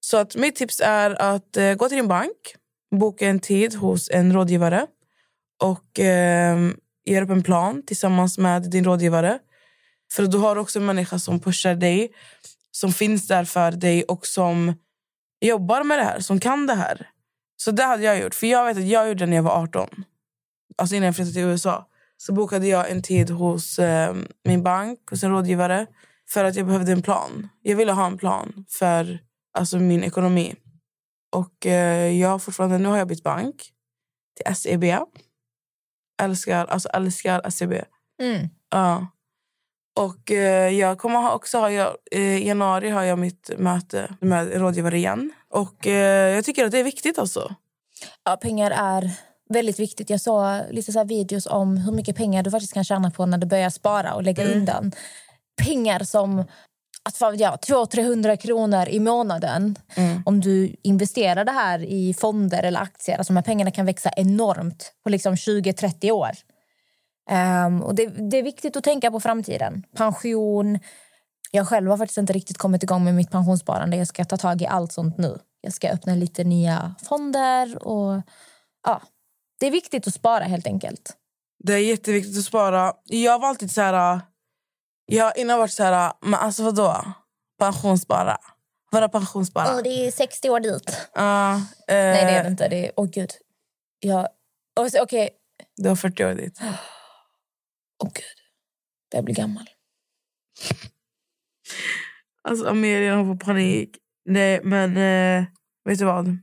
Så 0.05 0.17
att 0.17 0.35
mitt 0.35 0.55
tips 0.55 0.81
är 0.83 1.21
att 1.21 1.57
eh, 1.57 1.73
gå 1.73 1.87
till 1.89 1.97
din 1.97 2.07
bank, 2.07 2.55
boka 2.95 3.27
en 3.27 3.39
tid 3.39 3.75
hos 3.75 4.09
en 4.09 4.33
rådgivare 4.33 4.87
och 5.61 5.99
eh, 5.99 6.57
göra 7.05 7.23
upp 7.23 7.29
en 7.29 7.43
plan 7.43 7.83
tillsammans 7.85 8.37
med 8.37 8.69
din 8.69 8.83
rådgivare. 8.83 9.39
För 10.13 10.23
du 10.23 10.37
har 10.37 10.55
också 10.55 10.79
en 10.79 10.85
människa 10.85 11.19
som 11.19 11.39
pushar 11.39 11.75
dig, 11.75 12.11
som 12.71 12.93
finns 12.93 13.27
där 13.27 13.45
för 13.45 13.71
dig 13.71 14.03
och 14.03 14.27
som 14.27 14.73
jobbar 15.41 15.83
med 15.83 15.99
det 15.99 16.03
här, 16.03 16.19
som 16.19 16.39
kan 16.39 16.67
det 16.67 16.75
här. 16.75 17.09
Så 17.57 17.71
det 17.71 17.83
hade 17.83 18.03
jag 18.03 18.19
gjort. 18.19 18.35
För 18.35 18.47
jag 18.47 18.65
vet 18.65 18.77
att 18.77 18.87
jag 18.87 19.07
gjorde 19.07 19.19
det 19.19 19.25
när 19.25 19.35
jag 19.35 19.43
var 19.43 19.63
18. 19.63 19.89
Alltså 20.77 20.95
innan 20.95 21.05
jag 21.05 21.15
flyttade 21.15 21.33
till 21.33 21.43
USA. 21.43 21.87
Så 22.17 22.33
bokade 22.33 22.67
jag 22.67 22.91
en 22.91 23.01
tid 23.01 23.29
hos 23.29 23.79
eh, 23.79 24.15
min 24.43 24.63
bank, 24.63 24.99
hos 25.09 25.23
en 25.23 25.31
rådgivare. 25.31 25.87
För 26.29 26.43
att 26.43 26.55
jag 26.55 26.65
behövde 26.65 26.91
en 26.91 27.01
plan. 27.01 27.49
Jag 27.61 27.75
ville 27.75 27.91
ha 27.91 28.05
en 28.05 28.17
plan 28.17 28.65
för 28.69 29.19
alltså, 29.53 29.79
min 29.79 30.03
ekonomi. 30.03 30.55
Och 31.35 31.65
eh, 31.65 32.11
jag 32.19 32.29
har 32.29 32.39
fortfarande, 32.39 32.77
nu 32.77 32.89
har 32.89 32.97
jag 32.97 33.07
bytt 33.07 33.23
bank 33.23 33.73
till 34.35 34.55
SEB. 34.55 34.83
Älskar, 36.21 36.65
alltså 36.65 36.89
älskar 36.89 37.49
SEB. 37.49 37.73
Mm. 38.21 38.49
Ja. 38.69 39.07
Och 39.99 40.31
eh, 40.31 40.69
jag 40.69 40.97
kommer 40.97 41.19
ha, 41.19 41.33
också 41.33 41.57
ha, 41.57 41.71
jag, 41.71 41.95
eh, 42.11 42.21
i 42.21 42.47
januari 42.47 42.89
har 42.89 43.03
jag 43.03 43.19
mitt 43.19 43.51
möte 43.57 44.15
med 44.19 44.53
rådgivare 44.53 44.97
igen. 44.97 45.31
Och 45.49 45.87
eh, 45.87 46.35
jag 46.35 46.45
tycker 46.45 46.65
att 46.65 46.71
det 46.71 46.79
är 46.79 46.83
viktigt 46.83 47.19
alltså. 47.19 47.55
Ja, 48.23 48.37
pengar 48.41 48.71
är 48.71 49.11
väldigt 49.49 49.79
viktigt. 49.79 50.09
Jag 50.09 50.21
såg 50.21 50.61
lite 50.71 50.91
så 50.91 50.99
här 50.99 51.05
videos 51.05 51.45
om 51.45 51.77
hur 51.77 51.91
mycket 51.91 52.15
pengar 52.15 52.43
du 52.43 52.51
faktiskt 52.51 52.73
kan 52.73 52.83
tjäna 52.83 53.11
på 53.11 53.25
när 53.25 53.37
du 53.37 53.47
börjar 53.47 53.69
spara 53.69 54.13
och 54.13 54.23
lägga 54.23 54.45
undan. 54.45 54.91
Pengar 55.61 55.99
som 55.99 56.43
att 57.05 57.17
fan, 57.17 57.37
ja, 57.37 57.57
200-300 57.61 58.35
kronor 58.35 58.87
i 58.87 58.99
månaden. 58.99 59.75
Om 60.25 60.41
du 60.41 60.75
investerar 60.83 61.45
det 61.45 61.51
här 61.51 61.79
i 61.83 62.13
fonder 62.13 62.63
eller 62.63 62.79
aktier, 62.79 63.17
alltså 63.17 63.33
de 63.33 63.37
här 63.37 63.43
pengarna 63.43 63.71
kan 63.71 63.85
växa 63.85 64.09
enormt 64.17 64.93
på 65.03 65.09
liksom 65.09 65.35
20-30 65.35 66.11
år. 66.11 66.31
Ehm, 67.29 67.83
och 67.83 67.95
det, 67.95 68.05
det 68.05 68.37
är 68.37 68.43
viktigt 68.43 68.77
att 68.77 68.83
tänka 68.83 69.11
på 69.11 69.19
framtiden. 69.19 69.83
Pension. 69.97 70.79
Jag 71.51 71.67
själv 71.67 71.89
har 71.89 71.97
faktiskt 71.97 72.17
inte 72.17 72.33
riktigt 72.33 72.57
kommit 72.57 72.83
igång 72.83 73.03
med 73.03 73.15
mitt 73.15 73.31
pensionssparande. 73.31 73.97
Jag 73.97 74.07
ska 74.07 74.25
ta 74.25 74.37
tag 74.37 74.61
i 74.61 74.65
allt 74.67 74.91
sånt 74.91 75.17
nu. 75.17 75.39
Jag 75.61 75.73
ska 75.73 75.89
öppna 75.89 76.15
lite 76.15 76.43
nya 76.43 76.95
fonder. 77.03 77.87
och 77.87 78.21
ja, 78.85 79.01
Det 79.59 79.67
är 79.67 79.71
viktigt 79.71 80.07
att 80.07 80.13
spara 80.13 80.43
helt 80.43 80.67
enkelt. 80.67 81.13
Det 81.63 81.73
är 81.73 81.77
jätteviktigt 81.77 82.37
att 82.37 82.45
spara. 82.45 82.93
Jag 83.03 83.39
var 83.39 83.47
alltid 83.47 83.71
så 83.71 83.81
här... 83.81 84.21
Jag 85.15 85.25
har 85.25 85.37
innan 85.37 85.59
varit 85.59 85.71
så 85.71 85.83
här... 85.83 86.13
Men 86.21 86.33
alltså 86.33 86.63
vadå? 86.63 87.13
Pensionsspara? 87.59 88.37
Vadå 88.91 89.09
pensionsspara? 89.09 89.75
Och 89.75 89.83
det 89.83 89.89
är 90.07 90.11
60 90.11 90.49
år 90.49 90.59
dit. 90.59 91.07
Ja, 91.13 91.53
eh, 91.55 91.59
Nej, 91.87 92.25
det 92.25 92.31
är 92.31 92.43
det 92.43 92.49
inte. 92.49 92.67
Det 92.67 92.87
är, 92.87 92.91
åh 92.95 93.09
gud. 93.09 93.31
Jag, 93.99 94.27
så- 94.91 95.03
Okej. 95.03 95.29
Du 95.77 95.89
har 95.89 95.95
40 95.95 96.25
år 96.25 96.33
dit. 96.33 96.59
Åh 98.03 98.09
gud. 98.13 98.23
Jag 99.13 99.23
blir 99.23 99.35
gammal. 99.35 99.65
Alltså 102.43 102.67
Amelia 102.67 103.15
hon 103.15 103.27
får 103.39 103.45
panik. 103.45 103.97
Nej, 104.25 104.59
men 104.63 104.97
eh, 104.97 105.45
vet 105.85 105.99
du 105.99 106.05
vad? 106.05 106.37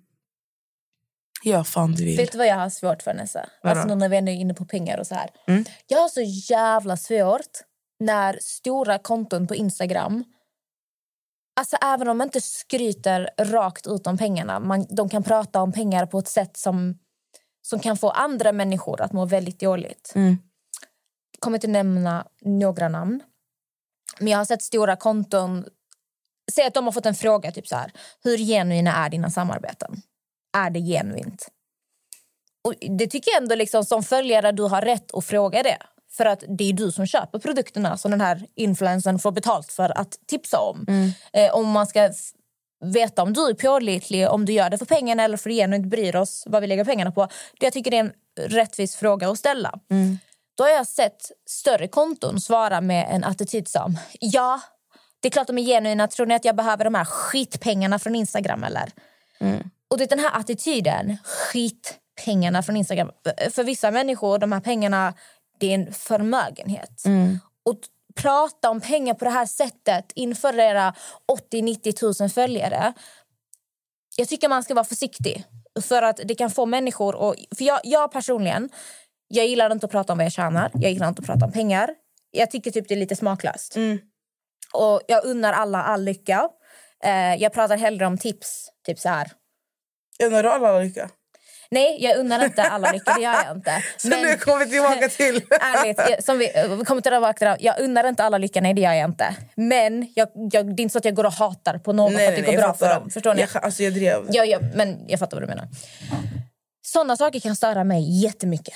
Gör 1.45 1.65
fan 1.65 1.93
du 1.93 2.05
vill. 2.05 2.17
Vet 2.17 2.33
du 2.33 2.39
vad 2.39 2.47
jag 2.47 2.57
har 2.57 2.71
svårt 2.71 3.03
för 3.03 3.15
Nessa? 3.15 3.49
Vadå? 3.63 3.81
Alltså 3.81 3.95
när 3.95 4.09
vi 4.09 4.17
ändå 4.17 4.33
är 4.33 4.37
inne 4.37 4.55
på 4.55 4.65
pengar 4.65 4.99
och 4.99 5.07
så 5.07 5.15
här. 5.15 5.31
Mm. 5.47 5.65
Jag 5.87 5.99
har 5.99 6.09
så 6.09 6.21
jävla 6.55 6.97
svårt 6.97 7.47
när 8.01 8.39
stora 8.41 8.99
konton 8.99 9.47
på 9.47 9.55
Instagram 9.55 10.25
Alltså 11.61 11.77
även 11.83 12.09
om 12.09 12.19
man 12.19 12.27
inte 12.27 12.41
skryter 12.41 13.31
rakt 13.39 13.87
ut 13.87 14.07
om 14.07 14.19
pengarna. 14.19 14.61
Man, 14.61 14.87
de 14.91 15.09
kan 15.09 15.23
prata 15.23 15.63
om 15.63 15.73
pengar 15.73 16.07
på 16.07 16.19
ett 16.19 16.29
sätt 16.29 16.57
som, 16.57 16.99
som 17.63 17.81
kan 17.81 17.97
få 17.97 18.11
andra 18.11 18.53
människor 18.53 19.01
att 19.01 19.13
må 19.13 19.27
väldigt 19.27 19.61
dåligt. 19.61 20.13
Mm. 20.15 20.39
kommer 21.39 21.57
inte 21.57 21.69
nämna 21.69 22.27
några 22.41 22.89
namn. 22.89 23.23
Men 24.19 24.29
jag 24.29 24.39
har 24.39 24.45
sett 24.45 24.63
stora 24.63 24.97
konton... 24.97 25.65
Säg 26.53 26.67
att 26.67 26.75
de 26.75 26.85
har 26.85 26.93
fått 26.93 27.07
en 27.07 27.15
fråga. 27.15 27.53
typ 27.53 27.69
så 27.69 27.77
här. 27.77 27.93
Hur 28.23 28.39
genuina 28.39 28.93
är 28.97 29.11
dina 29.11 29.31
samarbeten? 29.31 30.03
Är 30.57 30.71
det 30.71 30.81
genuint? 30.81 31.49
Och 32.65 32.75
det 32.99 33.07
tycker 33.07 33.31
jag 33.31 33.43
ändå 33.43 33.55
liksom, 33.55 33.85
som 33.85 34.03
följare 34.03 34.53
du 34.53 34.63
har 34.63 34.83
rätt 34.83 35.15
att 35.15 35.25
fråga 35.25 35.63
det. 35.63 35.79
För 36.13 36.25
att 36.25 36.45
det 36.49 36.69
är 36.69 36.73
du 36.73 36.93
som 36.93 37.07
köper 37.07 37.39
produkterna 37.39 37.97
som 37.97 38.11
den 38.11 38.21
här 38.21 38.47
influencern 38.55 39.19
får 39.19 39.33
betalt 39.33 39.73
för 39.73 39.99
att 39.99 40.19
tipsa 40.27 40.59
om. 40.61 40.87
Eh, 41.33 41.55
om 41.55 41.69
man 41.69 41.87
ska 41.87 42.13
veta 42.85 43.23
om 43.23 43.33
du 43.33 43.47
är 43.47 43.55
pålitlig, 43.55 44.29
om 44.29 44.45
du 44.45 44.53
gör 44.53 44.71
det 44.71 44.79
för 44.79 44.87
pengarna 44.87 45.23
eller 45.23 45.37
för 45.37 45.51
att 45.51 45.57
genuint 45.57 45.87
bryr 45.87 46.17
oss 46.17 46.45
vad 46.47 46.63
vi 46.63 46.67
lägger 46.67 46.85
pengarna 46.85 47.13
på. 47.13 47.29
Det 47.61 47.67
jag 47.67 47.73
tycker 47.73 47.91
det 47.91 47.97
är 47.97 48.01
en 48.01 48.13
rättvis 48.41 48.97
fråga 48.97 49.31
att 49.31 49.39
ställa. 49.39 49.79
Då 50.57 50.65
har 50.65 50.71
jag 50.71 50.87
sett 50.87 51.31
större 51.51 51.89
konton 51.89 52.41
svara 52.41 52.81
med 52.81 53.07
en 53.11 53.25
attityd 53.25 53.69
som 53.69 53.99
ja, 54.21 54.61
det 55.21 55.29
är 55.29 55.31
klart 55.31 55.47
de 55.47 55.59
är 55.59 55.63
genuina. 55.63 56.09
Tror 56.09 56.27
ni 56.27 56.35
att 56.35 56.45
jag 56.45 56.57
behöver 56.57 56.85
de 56.85 56.95
här 56.95 57.05
skitpengarna 57.05 57.99
från 57.99 58.15
Instagram 58.15 58.65
eller? 58.65 58.93
Och 59.91 59.99
det 59.99 60.05
är 60.05 60.09
den 60.09 60.19
här 60.19 60.41
attityden, 60.41 61.17
skitpengarna 61.25 62.63
från 62.63 62.77
Instagram. 62.77 63.11
För 63.51 63.65
vissa 63.65 63.91
människor, 63.91 64.39
de 64.39 64.53
här 64.53 64.61
pengarna, 64.61 65.15
det 65.61 65.71
är 65.71 65.75
en 65.75 65.93
förmögenhet. 65.93 67.03
Och 67.65 67.83
t- 67.83 67.89
prata 68.15 68.71
om 68.71 68.81
pengar 68.81 69.15
på 69.15 69.25
det 69.25 69.31
här 69.31 69.47
sättet 69.47 70.13
inför 70.15 70.59
era 70.59 70.95
80-90 71.53 72.23
000 72.23 72.31
följare. 72.31 72.93
Jag 74.17 74.29
tycker 74.29 74.49
man 74.49 74.63
ska 74.63 74.75
vara 74.75 74.85
försiktig. 74.85 75.45
För 75.83 76.03
att 76.03 76.21
det 76.25 76.35
kan 76.35 76.51
få 76.51 76.67
människor... 76.67 77.15
Och, 77.15 77.35
för 77.59 77.65
jag, 77.65 77.81
jag 77.85 78.13
personligen, 78.13 78.69
jag 79.29 79.47
gillar 79.47 79.73
inte 79.73 79.87
att 79.87 79.93
prata 79.93 80.13
om 80.13 80.19
vad 80.19 80.25
jag 80.25 80.33
tjänar. 80.33 80.71
Jag 80.75 80.93
gillar 80.93 81.09
inte 81.09 81.21
att 81.21 81.27
prata 81.27 81.45
om 81.47 81.53
pengar. 81.53 81.91
Jag 82.31 82.51
tycker 82.51 82.71
typ 82.71 82.89
det 82.89 82.95
är 82.95 82.99
lite 82.99 83.17
smaklöst. 83.17 83.77
Och 84.73 85.01
jag 85.09 85.25
unnar 85.25 85.53
alla 85.53 85.83
all 85.83 86.05
lycka. 86.05 86.49
Eh, 87.05 87.35
jag 87.35 87.53
pratar 87.53 87.77
hellre 87.77 88.07
om 88.07 88.19
tips. 88.19 88.69
Typ 88.87 88.99
så 88.99 89.09
här. 89.09 89.33
Undrar 90.25 90.43
du 90.43 90.51
alla 90.51 90.79
lycka? 90.79 91.11
Nej, 91.71 91.97
jag 92.01 92.19
unnar 92.19 92.45
inte 92.45 92.63
alla 92.63 92.93
lycka. 92.93 93.15
Det 93.15 93.21
gör 93.21 93.45
jag 93.47 93.57
inte. 93.57 93.85
Så 93.97 94.09
nu 94.09 94.37
kommer 94.37 94.65
vi 94.65 94.71
tillbaka 94.71 95.09
till... 95.09 95.37
Ärligt, 95.61 96.25
som 96.25 96.39
vi, 96.39 96.53
vi 96.79 96.85
kommer 96.85 97.01
tillbaka 97.01 97.57
till. 97.57 97.67
Jag 97.67 97.81
unnar 97.81 98.09
inte 98.09 98.25
alla 98.25 98.39
lycka, 98.39 98.61
nej 98.61 98.75
det 98.75 98.81
gör 98.81 98.93
jag 98.93 99.11
inte. 99.11 99.37
Men 99.55 100.13
jag, 100.15 100.29
jag, 100.35 100.77
det 100.77 100.81
är 100.81 100.83
inte 100.83 100.93
så 100.93 100.99
att 100.99 101.05
jag 101.05 101.15
går 101.15 101.27
och 101.27 101.33
hatar 101.33 101.79
på 101.79 101.93
någon 101.93 102.13
för 102.13 102.29
att 102.29 102.37
det 102.37 102.43
går 102.43 102.55
jag 102.55 102.63
bra 102.63 102.75
för 102.75 102.95
dem. 102.95 103.11
Förstår 103.11 103.35
ni? 103.35 103.41
Jag, 103.41 103.65
alltså 103.65 103.83
jag 103.83 103.95
drev. 103.95 104.27
Ja, 104.31 104.45
ja, 104.45 104.59
men 104.75 105.09
jag 105.09 105.19
fattar 105.19 105.37
vad 105.37 105.43
du 105.43 105.47
menar. 105.47 105.69
Såna 106.83 107.17
saker 107.17 107.41
kan 107.41 107.57
störa 107.57 107.85
mig 107.85 108.23
jättemycket. 108.23 108.75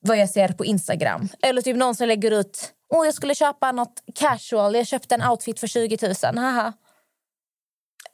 Vad 0.00 0.16
jag 0.18 0.30
ser 0.30 0.48
på 0.48 0.64
Instagram. 0.64 1.28
Eller 1.42 1.62
typ 1.62 1.76
någon 1.76 1.94
som 1.94 2.08
lägger 2.08 2.30
ut... 2.30 2.72
Åh, 2.94 3.06
jag 3.06 3.14
skulle 3.14 3.34
köpa 3.34 3.72
något 3.72 4.02
casual. 4.14 4.74
Jag 4.74 4.86
köpte 4.86 5.14
en 5.14 5.22
outfit 5.22 5.60
för 5.60 5.66
20 5.66 5.98
000. 6.02 6.36
Haha. 6.36 6.72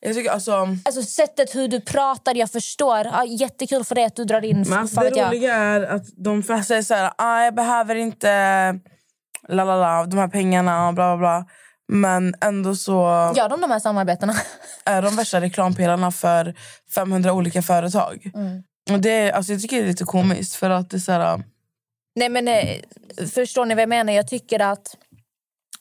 Jag 0.07 0.15
tycker 0.15 0.31
alltså... 0.31 0.69
Alltså 0.85 1.03
sättet 1.03 1.55
hur 1.55 1.69
du 1.69 1.81
pratar, 1.81 2.35
jag 2.35 2.51
förstår. 2.51 2.99
Ja, 3.05 3.25
jättekul 3.25 3.85
för 3.85 3.95
dig 3.95 4.05
att 4.05 4.17
du 4.17 4.25
drar 4.25 4.45
in... 4.45 4.65
Men 4.69 4.79
alltså 4.79 5.01
det 5.01 5.07
vet 5.07 5.17
jag. 5.17 5.29
roliga 5.29 5.55
är 5.55 5.81
att 5.81 6.07
de 6.17 6.43
flesta 6.43 6.65
säger 6.65 6.83
så 6.83 6.95
här, 6.95 7.13
ah, 7.19 7.45
jag 7.45 7.55
behöver 7.55 7.95
inte 7.95 8.29
la, 9.49 9.65
la, 9.65 9.77
la, 9.77 10.07
de 10.07 10.19
här 10.19 10.29
pengarna 10.29 10.89
och 10.89 10.95
bla 10.95 11.17
bla 11.17 11.19
bla. 11.19 11.47
Men 11.89 12.35
ändå 12.41 12.75
så 12.75 12.93
Gör 13.37 13.49
de 13.49 13.61
de 13.61 13.71
här 13.71 13.79
samarbetena? 13.79 14.35
är 14.85 15.03
de 15.03 15.17
värsta 15.17 15.41
reklampelarna 15.41 16.11
för 16.11 16.55
500 16.95 17.33
olika 17.33 17.63
företag. 17.63 18.31
Mm. 18.35 18.63
Och 18.91 19.01
det, 19.01 19.33
alltså 19.33 19.53
jag 19.53 19.63
tycker 19.63 19.77
det 19.77 19.83
är 19.83 19.87
lite 19.87 20.05
komiskt 20.05 20.55
för 20.55 20.71
att 20.71 20.91
det 20.91 20.97
är 20.97 20.99
så 20.99 21.13
här, 21.13 21.43
Nej, 22.15 22.29
men 22.29 22.49
eh, 22.49 22.77
förstår 23.35 23.67
ni 23.67 23.75
vad 23.75 23.83
jag 23.83 23.89
menar? 23.89 24.13
Jag 24.13 24.29
tycker 24.29 24.61
att 24.61 24.97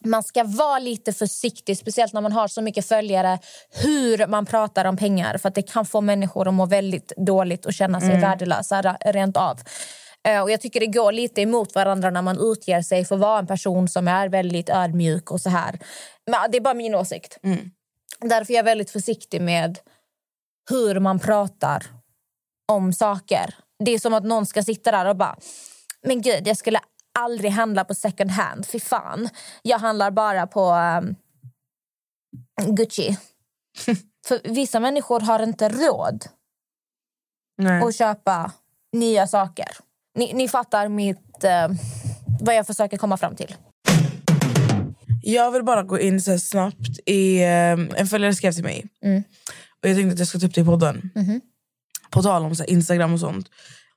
man 0.05 0.24
ska 0.24 0.43
vara 0.43 0.79
lite 0.79 1.13
försiktig, 1.13 1.77
speciellt 1.77 2.13
när 2.13 2.21
man 2.21 2.31
har 2.31 2.47
så 2.47 2.62
mycket 2.62 2.85
följare, 2.85 3.39
hur 3.71 4.27
man 4.27 4.45
pratar 4.45 4.85
om 4.85 4.97
pengar. 4.97 5.38
För 5.38 5.50
att 5.50 5.55
det 5.55 5.62
kan 5.71 5.85
få 5.85 6.01
människor 6.01 6.47
att 6.47 6.53
må 6.53 6.65
väldigt 6.65 7.12
dåligt 7.17 7.65
och 7.65 7.74
känna 7.74 8.00
sig 8.00 8.09
värdelösa 8.21 8.81
ra- 8.81 9.12
rent 9.12 9.38
av. 9.38 9.59
Eh, 10.27 10.41
Och 10.41 10.51
jag 10.51 10.62
tycker 10.62 10.79
det 10.79 10.85
går 10.88 11.12
lite 11.12 11.41
emot 11.41 11.75
varandra 11.75 12.09
när 12.09 12.21
man 12.21 12.39
utger 12.51 12.81
sig 12.81 13.05
för 13.05 13.15
att 13.15 13.21
vara 13.21 13.39
en 13.39 13.47
person 13.47 13.88
som 13.88 14.07
är 14.07 14.29
väldigt 14.29 14.69
ödmjuk 14.69 15.31
och 15.31 15.41
så 15.41 15.50
här. 15.50 15.79
Men 16.27 16.51
det 16.51 16.57
är 16.57 16.62
bara 16.62 16.74
min 16.74 16.95
åsikt. 16.95 17.38
Därför 18.19 18.53
är 18.53 18.57
jag 18.57 18.63
väldigt 18.63 18.91
försiktig 18.91 19.41
med 19.41 19.79
hur 20.69 21.00
man 21.00 21.19
pratar 21.19 21.83
om 22.71 22.93
saker. 22.93 23.55
Det 23.85 23.91
är 23.91 24.00
som 24.00 24.13
att 24.13 24.24
någon 24.24 24.45
ska 24.45 24.63
sitta 24.63 24.91
där 24.91 25.05
och 25.05 25.15
bara... 25.15 25.35
Men 26.03 26.21
gud, 26.21 26.47
jag 26.47 26.57
skulle 26.57 26.79
aldrig 27.19 27.51
handla 27.51 27.86
på 27.86 27.95
second 27.95 28.31
hand. 28.31 28.65
Fy 28.67 28.79
fan. 28.79 29.29
Jag 29.62 29.79
handlar 29.79 30.12
bara 30.12 30.48
på 30.48 30.72
um, 30.74 31.15
Gucci. 32.75 33.17
För 34.27 34.53
vissa 34.53 34.79
människor 34.79 35.19
har 35.19 35.43
inte 35.43 35.69
råd 35.69 36.25
Nej. 37.57 37.84
att 37.84 37.95
köpa 37.95 38.51
nya 38.93 39.27
saker. 39.27 39.67
Ni, 40.17 40.34
ni 40.34 40.48
fattar 40.48 40.88
mitt, 40.88 41.43
eh, 41.43 41.67
vad 42.41 42.55
jag 42.55 42.67
försöker 42.67 42.98
komma 42.98 43.17
fram 43.17 43.36
till. 43.36 43.55
Jag 45.22 45.51
vill 45.51 45.63
bara 45.63 45.84
gå 45.84 46.00
in 46.00 46.22
så 46.22 46.39
snabbt. 46.39 47.00
i 47.05 47.43
eh, 47.43 47.72
En 47.72 48.07
följare 48.07 48.36
skrev 48.36 48.51
till 48.51 48.63
mig. 48.63 48.86
Och 49.84 49.89
Jag 49.89 49.98
tänkte 49.98 50.13
att 50.13 50.19
jag 50.19 50.27
ska 50.27 50.39
ta 50.39 50.45
upp 50.45 50.53
det 50.55 50.62
i 50.62 50.65
podden. 50.65 51.12
På 52.10 52.22
tal 52.24 52.45
om 52.45 52.55
så 52.55 52.63
Instagram 52.63 53.13
och 53.13 53.19
sånt. 53.19 53.50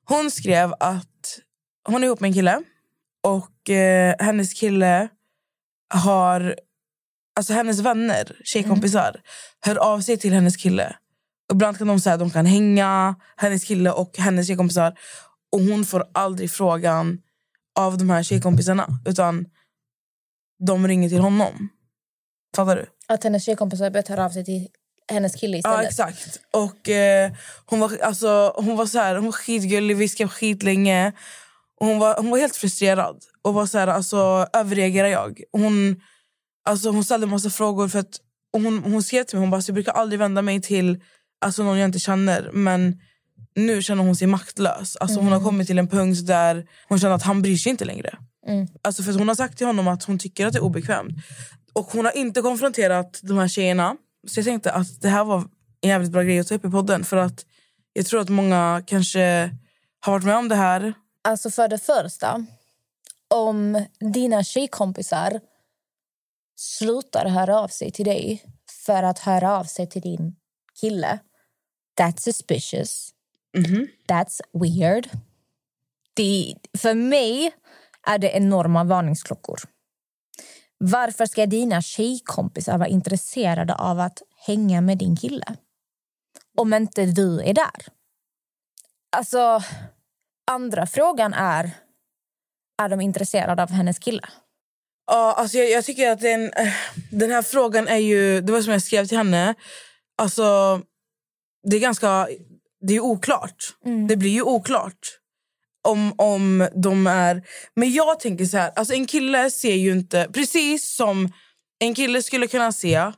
Hon 0.04 0.30
skrev 0.30 0.74
att 0.80 1.38
hon 1.88 2.02
är 2.02 2.06
ihop 2.06 2.20
med 2.20 2.28
en 2.28 2.34
kille. 2.34 2.62
Och 3.26 3.70
eh, 3.70 4.14
hennes 4.18 4.52
kille 4.54 5.08
har... 5.94 6.56
Alltså 7.36 7.52
hennes 7.52 7.78
vänner, 7.80 8.36
tjejkompisar, 8.44 9.20
hör 9.60 9.76
av 9.76 10.00
sig 10.00 10.16
till 10.18 10.32
hennes 10.32 10.56
kille. 10.56 10.96
Ibland 11.52 11.78
kan 11.78 11.86
de 11.86 12.00
säga 12.00 12.14
att 12.14 12.20
de 12.20 12.30
kan 12.30 12.46
hänga, 12.46 13.14
hennes 13.36 13.64
kille 13.64 13.90
och 13.90 14.18
hennes 14.18 14.46
tjejkompisar. 14.46 14.98
Och 15.52 15.60
hon 15.60 15.84
får 15.84 16.04
aldrig 16.14 16.50
frågan 16.50 17.18
av 17.78 17.98
de 17.98 18.10
här 18.10 18.22
tjejkompisarna. 18.22 18.88
Utan 19.06 19.46
de 20.66 20.88
ringer 20.88 21.08
till 21.08 21.20
honom. 21.20 21.68
Fattar 22.56 22.76
du? 22.76 22.86
Att 23.06 23.24
hennes 23.24 23.44
tjejkompisar 23.44 23.90
börjat 23.90 24.08
höra 24.08 24.24
av 24.24 24.30
sig 24.30 24.44
till 24.44 24.68
hennes 25.12 25.34
kille 25.34 25.60
Ja, 25.64 25.82
istället. 25.82 26.14
exakt. 26.14 26.40
Och 26.52 26.88
eh, 26.88 27.32
hon 27.66 27.80
var, 27.80 27.98
alltså, 28.02 28.52
hon 28.56 28.76
var 28.76 28.86
så 28.86 28.98
här, 28.98 29.14
hon 29.14 29.24
var 29.24 29.32
skitgullig, 29.32 29.96
vi 29.96 30.08
skrev 30.08 30.28
skitlänge. 30.28 31.12
Och 31.80 31.86
hon, 31.86 31.98
var, 31.98 32.16
hon 32.16 32.30
var 32.30 32.38
helt 32.38 32.56
frustrerad. 32.56 33.24
Och 33.42 33.54
var 33.54 33.66
så 33.66 33.78
här, 33.78 33.86
alltså, 33.86 34.46
överreagerar 34.52 35.08
jag? 35.08 35.42
Hon, 35.52 35.96
alltså, 36.64 36.90
hon 36.90 37.04
ställde 37.04 37.24
en 37.24 37.30
massa 37.30 37.50
frågor. 37.50 37.88
För 37.88 37.98
att, 37.98 38.20
hon, 38.52 38.78
hon 38.78 39.02
skrev 39.02 39.24
till 39.24 39.36
mig, 39.36 39.42
hon 39.42 39.50
bara, 39.50 39.62
jag 39.66 39.74
brukar 39.74 39.92
aldrig 39.92 40.18
vända 40.18 40.42
mig 40.42 40.60
till 40.62 40.98
alltså, 41.40 41.62
någon 41.62 41.78
jag 41.78 41.88
inte 41.88 41.98
känner. 41.98 42.50
Men 42.52 43.00
nu 43.56 43.82
känner 43.82 44.02
hon 44.02 44.16
sig 44.16 44.26
maktlös. 44.26 44.96
Alltså, 44.96 45.20
Hon 45.20 45.32
har 45.32 45.40
kommit 45.40 45.66
till 45.66 45.78
en 45.78 45.88
punkt 45.88 46.26
där 46.26 46.66
hon 46.88 46.98
känner 46.98 47.14
att 47.14 47.22
han 47.22 47.42
bryr 47.42 47.56
sig 47.56 47.70
inte 47.70 47.84
längre. 47.84 48.18
Alltså, 48.82 49.02
för 49.02 49.12
hon 49.12 49.28
har 49.28 49.34
sagt 49.34 49.58
till 49.58 49.66
honom 49.66 49.88
att 49.88 50.04
hon 50.04 50.18
tycker 50.18 50.46
att 50.46 50.52
det 50.52 50.58
är 50.58 50.62
obekvämt. 50.62 51.14
Och 51.72 51.86
hon 51.86 52.04
har 52.04 52.16
inte 52.16 52.42
konfronterat 52.42 53.20
de 53.22 53.38
här 53.38 53.48
tjejerna. 53.48 53.96
Så 54.26 54.38
jag 54.38 54.46
tänkte 54.46 54.72
att 54.72 55.00
det 55.00 55.08
här 55.08 55.24
var 55.24 55.38
en 55.80 55.90
jävligt 55.90 56.10
bra 56.12 56.22
grej 56.22 56.38
att 56.38 56.48
ta 56.48 56.54
upp 56.54 56.64
i 56.64 56.70
podden. 56.70 57.04
För 57.04 57.16
att 57.16 57.44
jag 57.92 58.06
tror 58.06 58.20
att 58.20 58.28
många 58.28 58.82
kanske 58.86 59.50
har 60.00 60.12
varit 60.12 60.24
med 60.24 60.36
om 60.36 60.48
det 60.48 60.54
här. 60.54 60.94
Alltså 61.22 61.50
för 61.50 61.68
det 61.68 61.78
första, 61.78 62.46
om 63.28 63.84
dina 64.00 64.44
tjejkompisar 64.44 65.40
slutar 66.56 67.26
höra 67.26 67.60
av 67.60 67.68
sig 67.68 67.90
till 67.90 68.04
dig 68.04 68.44
för 68.86 69.02
att 69.02 69.18
höra 69.18 69.58
av 69.58 69.64
sig 69.64 69.88
till 69.88 70.02
din 70.02 70.36
kille. 70.80 71.18
That's 72.00 72.18
suspicious. 72.20 73.14
That's 74.08 74.40
weird. 74.52 75.08
Det, 76.14 76.54
för 76.78 76.94
mig 76.94 77.52
är 78.06 78.18
det 78.18 78.30
enorma 78.30 78.84
varningsklockor. 78.84 79.60
Varför 80.78 81.26
ska 81.26 81.46
dina 81.46 81.82
tjejkompisar 81.82 82.78
vara 82.78 82.88
intresserade 82.88 83.74
av 83.74 84.00
att 84.00 84.22
hänga 84.46 84.80
med 84.80 84.98
din 84.98 85.16
kille? 85.16 85.56
Om 86.56 86.74
inte 86.74 87.06
du 87.06 87.40
är 87.40 87.54
där. 87.54 87.86
Alltså, 89.16 89.62
andra 90.48 90.86
frågan 90.86 91.34
är... 91.34 91.70
Är 92.82 92.88
de 92.88 93.00
intresserade 93.00 93.62
av 93.62 93.70
hennes 93.70 93.98
kille? 93.98 94.22
Ja, 95.06 95.32
alltså 95.32 95.58
jag, 95.58 95.70
jag 95.70 95.84
tycker 95.84 96.10
att 96.10 96.20
den, 96.20 96.52
eh, 96.52 96.72
den 97.10 97.30
här 97.30 97.42
frågan 97.42 97.88
är 97.88 97.96
ju... 97.96 98.40
Det 98.40 98.52
var 98.52 98.62
som 98.62 98.72
jag 98.72 98.82
skrev 98.82 99.06
till 99.06 99.18
henne. 99.18 99.54
Alltså, 100.18 100.80
det 101.70 101.76
är 101.76 101.80
ganska... 101.80 102.28
Det 102.80 102.94
är 102.94 103.00
oklart. 103.00 103.74
Det 104.08 104.16
blir 104.16 104.30
ju 104.30 104.42
oklart. 104.42 104.98
Om, 105.88 106.12
om 106.16 106.68
de 106.74 107.06
är... 107.06 107.42
Men 107.74 107.92
jag 107.92 108.20
tänker 108.20 108.44
så 108.44 108.56
här. 108.56 108.72
Alltså 108.76 108.94
en 108.94 109.06
kille 109.06 109.50
ser 109.50 109.74
ju 109.74 109.92
inte... 109.92 110.28
Precis 110.32 110.94
som 110.96 111.32
en 111.78 111.94
kille 111.94 112.22
skulle 112.22 112.46
kunna 112.46 112.72
se... 112.72 113.12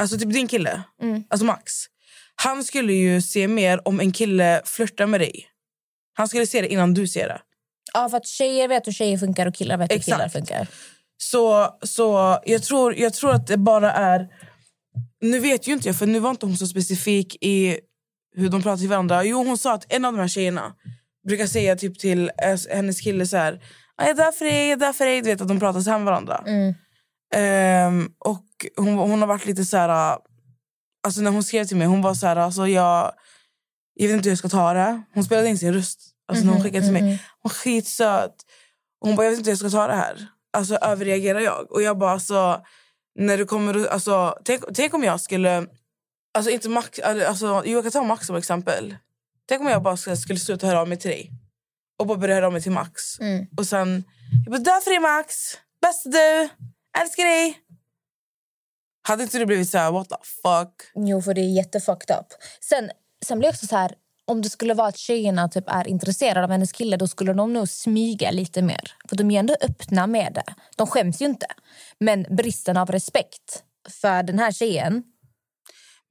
Alltså 0.00 0.18
typ 0.18 0.32
din 0.32 0.48
kille, 0.48 0.82
alltså 1.30 1.44
Max. 1.44 1.72
Han 2.34 2.64
skulle 2.64 2.92
ju 2.92 3.22
se 3.22 3.48
mer 3.48 3.88
om 3.88 4.00
en 4.00 4.12
kille 4.12 4.62
flörtar 4.64 5.06
med 5.06 5.20
dig. 5.20 5.51
Han 6.14 6.28
skulle 6.28 6.46
se 6.46 6.60
det 6.60 6.72
innan 6.72 6.94
du 6.94 7.06
ser 7.06 7.28
det. 7.28 7.40
Ja, 7.94 8.08
för 8.08 8.16
att 8.16 8.26
tjejer 8.26 8.68
vet 8.68 8.86
hur 8.86 8.92
tjejer 8.92 9.18
funkar 9.18 9.46
och 9.46 9.54
killar 9.54 9.76
vet 9.76 9.90
hur 9.90 9.96
Exakt. 9.96 10.16
killar 10.16 10.28
funkar. 10.28 10.66
Så, 11.16 11.68
så 11.82 12.38
jag, 12.44 12.62
tror, 12.62 12.94
jag 12.96 13.14
tror 13.14 13.32
att 13.32 13.46
det 13.46 13.56
bara 13.56 13.92
är... 13.92 14.28
Nu 15.20 15.38
vet 15.40 15.68
ju 15.68 15.72
inte 15.72 15.88
jag, 15.88 15.96
för 15.96 16.06
nu 16.06 16.18
var 16.18 16.30
inte 16.30 16.46
hon 16.46 16.56
så 16.56 16.66
specifik 16.66 17.36
i 17.44 17.78
hur 18.36 18.48
de 18.48 18.62
pratar 18.62 18.78
till 18.78 18.88
varandra. 18.88 19.24
Jo, 19.24 19.44
hon 19.44 19.58
sa 19.58 19.74
att 19.74 19.92
en 19.92 20.04
av 20.04 20.12
de 20.12 20.18
här 20.20 20.28
tjejerna 20.28 20.74
brukar 21.28 21.46
säga 21.46 21.76
typ 21.76 21.98
till 21.98 22.30
hennes 22.70 23.00
kille 23.00 23.26
så 23.26 23.36
här... 23.36 23.52
"Ah, 23.96 24.02
Jag 24.02 24.10
är 24.10 24.14
där 24.14 24.32
för 24.32 24.44
dig, 24.44 24.54
jag 24.62 24.72
är 24.72 24.76
där 24.76 24.92
för 24.92 25.04
dig. 25.06 25.20
Du 25.20 25.30
vet 25.30 25.40
att 25.40 25.48
de 25.48 25.60
pratar 25.60 25.80
så 25.80 25.90
här 25.90 25.98
med 25.98 26.06
varandra. 26.06 26.42
Ehm, 27.34 28.08
och 28.18 28.44
hon, 28.76 28.88
hon 28.94 29.20
har 29.20 29.26
varit 29.28 29.46
lite 29.46 29.64
så 29.64 29.76
här... 29.76 30.18
Alltså 31.06 31.20
när 31.20 31.30
hon 31.30 31.42
skrev 31.42 31.64
till 31.64 31.76
mig, 31.76 31.86
hon 31.86 32.02
var 32.02 32.14
så 32.14 32.26
här... 32.26 32.36
Alltså 32.36 32.68
jag, 32.68 33.12
jag 33.94 34.08
vet 34.08 34.16
inte 34.16 34.28
hur 34.28 34.32
jag 34.32 34.38
ska 34.38 34.48
ta 34.48 34.72
det. 34.72 35.02
Hon 35.14 35.24
spelade 35.24 35.48
in 35.48 35.58
sin 35.58 35.74
röst. 35.74 36.00
Alltså 36.28 36.44
när 36.44 36.52
hon 36.52 36.62
skickade 36.62 36.84
till 36.84 36.92
mig. 36.92 37.02
Hon 37.02 37.18
var 37.42 37.50
skitsöt. 37.50 38.34
Hon 39.00 39.16
bara, 39.16 39.24
jag 39.24 39.30
vet 39.30 39.38
inte 39.38 39.50
hur 39.50 39.52
jag 39.52 39.70
ska 39.70 39.78
ta 39.78 39.86
det 39.86 39.94
här. 39.94 40.26
Alltså 40.52 40.74
överreagerar 40.74 41.40
jag? 41.40 41.72
Och 41.72 41.82
jag 41.82 41.98
bara, 41.98 42.10
alltså... 42.10 42.62
När 43.14 43.38
du 43.38 43.46
kommer, 43.46 43.86
alltså, 43.86 44.38
tänk, 44.44 44.62
tänk 44.74 44.94
om 44.94 45.04
jag 45.04 45.20
skulle... 45.20 45.66
Alltså 46.34 46.50
inte 46.50 46.68
Max, 46.68 46.98
alltså, 46.98 47.62
jo, 47.64 47.72
jag 47.72 47.82
kan 47.82 47.92
ta 47.92 48.02
Max 48.02 48.26
som 48.26 48.36
exempel. 48.36 48.96
Tänk 49.48 49.60
om 49.60 49.68
jag 49.68 49.82
bara 49.82 49.96
skulle, 49.96 50.16
skulle 50.16 50.38
sluta 50.38 50.66
höra 50.66 50.80
av 50.80 50.88
mig 50.88 50.98
till 50.98 51.10
dig. 51.10 51.30
Och 51.98 52.06
bara 52.06 52.18
börja 52.18 52.34
höra 52.34 52.46
av 52.46 52.52
mig 52.52 52.62
till 52.62 52.72
Max. 52.72 53.02
Och 53.56 53.66
sen, 53.66 54.04
jag 54.44 54.52
bara, 54.52 54.62
där 54.62 54.80
för 54.80 54.90
dig 54.90 55.00
Max! 55.00 55.36
Bästa 55.82 56.08
du! 56.08 56.48
Älskar 57.00 57.24
dig! 57.24 57.58
Hade 59.08 59.22
inte 59.22 59.38
du 59.38 59.46
blivit 59.46 59.70
så 59.70 59.78
här, 59.78 59.92
what 59.92 60.08
the 60.08 60.16
fuck? 60.42 60.74
Jo, 60.94 61.22
för 61.22 61.34
det 61.34 61.40
är 61.40 61.56
jättefucked 61.56 62.16
up. 62.16 62.26
Sen, 62.60 62.90
sen 63.26 63.38
blir 63.38 63.48
också 63.48 63.66
så 63.66 63.76
här... 63.76 63.94
Om 64.24 64.42
det 64.42 64.50
skulle 64.50 64.74
vara 64.74 64.88
att 64.88 64.96
tjejerna 64.96 65.48
typ 65.48 65.64
är 65.68 65.88
intresserade 65.88 66.44
av 66.44 66.50
hennes 66.50 66.72
kille 66.72 66.96
då 66.96 67.08
skulle 67.08 67.32
de 67.32 67.52
nog 67.52 67.68
smyga 67.68 68.30
lite 68.30 68.62
mer. 68.62 68.96
För 69.08 69.16
de 69.16 69.30
är 69.30 69.38
ändå 69.40 69.56
öppna 69.60 70.06
med 70.06 70.32
det. 70.34 70.54
De 70.76 70.86
skäms 70.86 71.22
ju 71.22 71.26
inte. 71.26 71.46
Men 72.00 72.26
bristen 72.30 72.76
av 72.76 72.90
respekt 72.90 73.62
för 73.88 74.22
den 74.22 74.38
här 74.38 74.52
tjejen, 74.52 74.92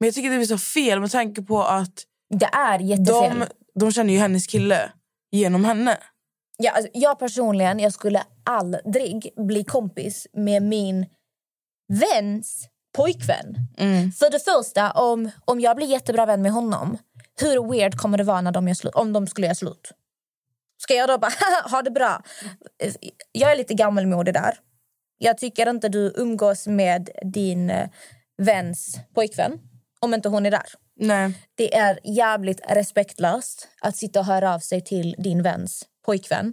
Men 0.00 0.06
jag 0.06 0.14
tycker 0.14 0.30
det 0.30 0.36
blir 0.36 0.46
så 0.46 0.58
fel 0.58 1.00
med 1.00 1.10
tanke 1.10 1.42
på 1.42 1.62
att 1.62 2.04
det 2.30 2.48
är 2.52 2.78
jättefel. 2.78 3.38
de, 3.38 3.46
de 3.80 3.92
känner 3.92 4.12
ju 4.12 4.18
hennes 4.18 4.46
kille 4.46 4.92
genom 5.30 5.64
henne. 5.64 5.98
Ja, 6.58 6.70
alltså, 6.70 6.90
jag 6.94 7.18
personligen 7.18 7.78
jag 7.78 7.92
skulle 7.92 8.22
aldrig 8.44 9.28
bli 9.36 9.64
kompis 9.64 10.26
med 10.32 10.62
min 10.62 11.06
väns 11.88 12.68
pojkvän. 12.92 13.56
För 14.12 14.30
det 14.30 14.38
första, 14.44 14.90
om, 14.90 15.30
om 15.44 15.60
jag 15.60 15.76
blir 15.76 15.86
jättebra 15.86 16.26
vän 16.26 16.42
med 16.42 16.52
honom 16.52 16.98
hur 17.40 17.72
weird 17.72 17.96
kommer 17.96 18.18
det 18.18 18.24
vara 18.24 18.40
när 18.40 18.52
de 18.52 18.74
slut, 18.74 18.94
om 18.94 19.12
de 19.12 19.26
skulle 19.26 19.46
göra 19.46 19.54
slut? 19.54 19.92
Ska 20.78 20.94
jag 20.94 21.08
då 21.08 21.18
bara 21.18 21.32
"Haha, 21.40 21.68
ha 21.76 21.82
det 21.82 21.90
bra? 21.90 22.22
Jag 23.32 23.52
är 23.52 23.56
lite 23.56 23.74
gammalmodig 23.74 24.34
där. 24.34 24.58
Jag 25.18 25.38
tycker 25.38 25.70
inte 25.70 25.88
du 25.88 26.12
umgås 26.16 26.66
med 26.66 27.10
din 27.22 27.70
eh, 27.70 27.88
väns 28.38 28.96
pojkvän 29.14 29.58
om 30.00 30.14
inte 30.14 30.28
hon 30.28 30.46
är 30.46 30.50
där. 30.50 30.66
Nej. 30.96 31.48
Det 31.54 31.74
är 31.76 31.98
jävligt 32.04 32.60
respektlöst 32.68 33.68
att 33.80 33.96
sitta 33.96 34.20
och 34.20 34.26
höra 34.26 34.54
av 34.54 34.58
sig 34.58 34.84
till 34.84 35.14
din 35.18 35.42
väns 35.42 35.82
pojkvän 36.04 36.52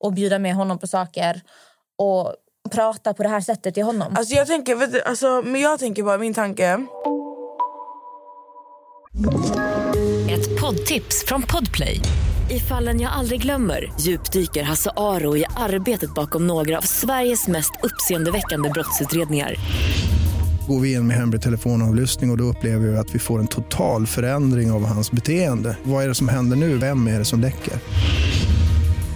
och 0.00 0.12
bjuda 0.12 0.38
med 0.38 0.54
honom 0.54 0.78
på 0.78 0.86
saker 0.86 1.42
och 1.98 2.34
prata 2.70 3.14
på 3.14 3.22
det 3.22 3.28
här 3.28 3.40
sättet 3.40 3.74
till 3.74 3.82
honom. 3.82 4.14
Alltså 4.16 4.34
jag 4.34 4.46
tänker, 4.46 4.76
vet 4.76 4.92
du, 4.92 5.02
alltså, 5.02 5.42
men 5.44 5.60
jag 5.60 5.78
tänker 5.78 6.02
bara, 6.02 6.18
min 6.18 6.34
tanke... 6.34 6.86
Ett 10.30 10.60
poddtips 10.60 11.24
från 11.26 11.42
Podplay. 11.42 12.00
I 12.50 12.60
fallen 12.60 13.00
jag 13.00 13.12
aldrig 13.12 13.42
glömmer 13.42 13.92
djupdyker 14.00 14.62
Hasse 14.62 14.90
Aro 14.96 15.36
i 15.36 15.44
arbetet 15.56 16.14
bakom 16.14 16.46
några 16.46 16.78
av 16.78 16.82
Sveriges 16.82 17.48
mest 17.48 17.72
uppseendeväckande 17.82 18.70
brottsutredningar. 18.70 19.54
Går 20.68 20.80
vi 20.80 20.92
in 20.92 21.06
med 21.06 21.16
hemlig 21.16 21.42
telefonavlyssning 21.42 22.30
och, 22.30 22.34
och 22.34 22.38
då 22.38 22.44
upplever 22.44 22.88
vi 22.88 22.96
att 22.96 23.14
vi 23.14 23.18
får 23.18 23.38
en 23.38 23.46
total 23.46 24.06
förändring 24.06 24.72
av 24.72 24.86
hans 24.86 25.12
beteende. 25.12 25.76
Vad 25.82 26.04
är 26.04 26.08
det 26.08 26.14
som 26.14 26.28
händer 26.28 26.56
nu? 26.56 26.78
Vem 26.78 27.06
är 27.08 27.18
det 27.18 27.24
som 27.24 27.40
läcker? 27.40 27.74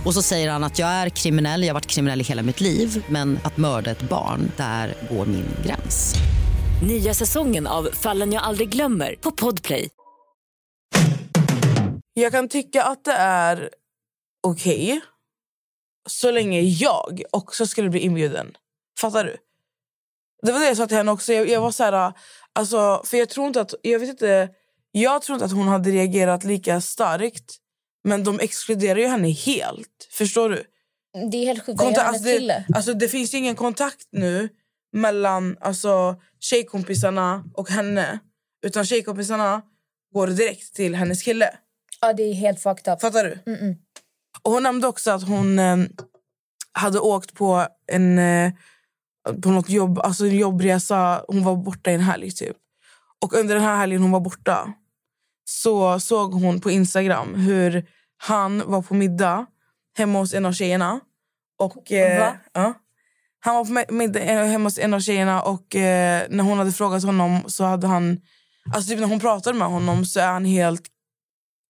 Och 0.04 0.14
så 0.14 0.22
säger 0.22 0.50
han 0.50 0.64
att 0.64 0.78
jag 0.78 0.88
är 0.88 1.08
kriminell, 1.08 1.62
jag 1.62 1.68
har 1.68 1.74
varit 1.74 1.86
kriminell 1.86 2.20
i 2.20 2.24
hela 2.24 2.42
mitt 2.42 2.60
liv 2.60 3.04
men 3.08 3.38
att 3.44 3.56
mörda 3.56 3.90
ett 3.90 4.02
barn, 4.02 4.52
där 4.56 4.94
går 5.10 5.26
min 5.26 5.46
gräns. 5.64 6.14
Nya 6.86 7.14
säsongen 7.14 7.66
av 7.66 7.88
Fallen 7.92 8.32
jag 8.32 8.42
aldrig 8.42 8.68
glömmer 8.68 9.14
på 9.20 9.30
Podplay. 9.30 9.88
Jag 12.14 12.32
kan 12.32 12.48
tycka 12.48 12.82
att 12.84 13.04
det 13.04 13.12
är 13.12 13.70
okej 14.42 15.00
så 16.08 16.30
länge 16.30 16.60
jag 16.60 17.22
också 17.30 17.66
skulle 17.66 17.90
bli 17.90 18.00
inbjuden. 18.00 18.56
Fattar 19.00 19.24
du? 19.24 19.36
Det 20.42 20.52
var 20.52 20.60
det 20.60 20.66
jag 20.66 20.76
sa 20.76 20.86
till 20.86 20.96
henne 20.96 21.12
också. 21.12 21.32
Jag, 21.32 21.48
jag 21.48 21.60
var 21.60 21.70
så 21.70 21.84
här, 21.84 22.12
alltså, 22.52 23.02
för 23.04 23.16
jag 23.16 23.28
tror 23.28 23.46
inte 23.46 23.60
att 23.60 23.74
jag 23.82 23.98
vet 23.98 24.08
inte, 24.08 24.48
jag 24.92 25.22
tror 25.22 25.34
inte 25.36 25.44
att 25.44 25.52
hon 25.52 25.68
hade 25.68 25.90
reagerat 25.90 26.44
lika 26.44 26.80
starkt. 26.80 27.56
Men 28.04 28.24
de 28.24 28.40
exkluderar 28.40 28.98
ju 28.98 29.06
henne 29.06 29.28
helt. 29.30 30.08
Förstår 30.10 30.50
du? 30.50 30.64
Det 31.30 31.36
är 31.36 31.46
helt 31.46 31.66
sjukt. 31.66 31.80
Konta- 31.80 32.00
alltså, 32.02 32.24
det, 32.24 32.64
alltså, 32.74 32.94
det 32.94 33.08
finns 33.08 33.34
ju 33.34 33.38
ingen 33.38 33.56
kontakt 33.56 34.08
nu 34.12 34.48
mellan 34.92 35.56
alltså, 35.60 36.16
tjejkompisarna 36.40 37.44
och 37.54 37.70
henne. 37.70 38.18
Utan 38.66 38.84
tjejkompisarna 38.84 39.62
går 40.14 40.26
direkt 40.26 40.74
till 40.74 40.94
hennes 40.94 41.22
kille. 41.22 41.50
Ja, 42.00 42.12
det 42.12 42.22
är 42.22 42.34
helt 42.34 42.60
fucked 42.62 42.92
up. 42.94 43.00
Fattar 43.00 43.24
du? 43.24 43.52
Mm-mm. 43.52 43.76
Och 44.42 44.52
hon 44.52 44.62
nämnde 44.62 44.86
också 44.86 45.10
att 45.10 45.28
hon 45.28 45.58
eh, 45.58 45.76
hade 46.72 46.98
åkt 46.98 47.34
på 47.34 47.66
en 47.92 48.18
eh, 48.18 48.52
på 49.42 49.48
något 49.50 49.68
jobb, 49.68 49.98
alltså 49.98 50.24
en 50.26 50.36
jobbresa. 50.36 51.24
Hon 51.28 51.44
var 51.44 51.56
borta 51.56 51.90
i 51.90 51.94
en 51.94 52.00
helg 52.00 52.30
typ. 52.30 52.56
Och 53.24 53.34
under 53.34 53.54
den 53.54 53.64
här 53.64 53.76
helgen 53.76 54.02
hon 54.02 54.10
var 54.10 54.20
borta 54.20 54.72
så 55.48 56.00
såg 56.00 56.34
hon 56.34 56.60
på 56.60 56.70
Instagram 56.70 57.34
hur 57.34 57.86
han 58.16 58.70
var 58.70 58.82
på 58.82 58.94
middag 58.94 59.46
hemma 59.96 60.18
hos 60.18 60.34
en 60.34 60.46
av 60.46 60.52
tjejerna. 60.52 61.00
Och, 61.58 61.92
eh, 61.92 62.32
ja. 62.52 62.74
Han 63.40 63.54
var 63.56 63.64
på 63.64 63.70
mi- 63.70 63.92
middag 63.92 64.20
eh, 64.20 64.44
hemma 64.44 64.66
hos 64.66 64.78
en 64.78 64.94
av 64.94 65.00
tjejerna 65.00 65.42
och 65.42 65.76
eh, 65.76 66.26
när 66.30 66.44
hon 66.44 66.58
hade 66.58 66.72
frågat 66.72 67.04
honom 67.04 67.40
så 67.46 67.64
hade 67.64 67.86
han... 67.86 68.20
Alltså 68.74 68.90
typ 68.90 69.00
när 69.00 69.06
hon 69.06 69.20
pratade 69.20 69.58
med 69.58 69.68
honom 69.68 70.04
så 70.04 70.20
är 70.20 70.26
han 70.26 70.44
helt 70.44 70.82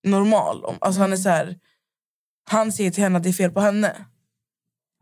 normal. 0.05 0.77
Alltså 0.81 1.01
han 1.01 1.13
är 1.13 1.17
så 1.17 1.29
här, 1.29 1.57
Han 2.51 2.73
säger 2.73 2.91
till 2.91 3.03
henne 3.03 3.17
att 3.17 3.23
det 3.23 3.29
är 3.31 3.33
fel 3.33 3.51
på 3.51 3.61
henne. 3.61 4.07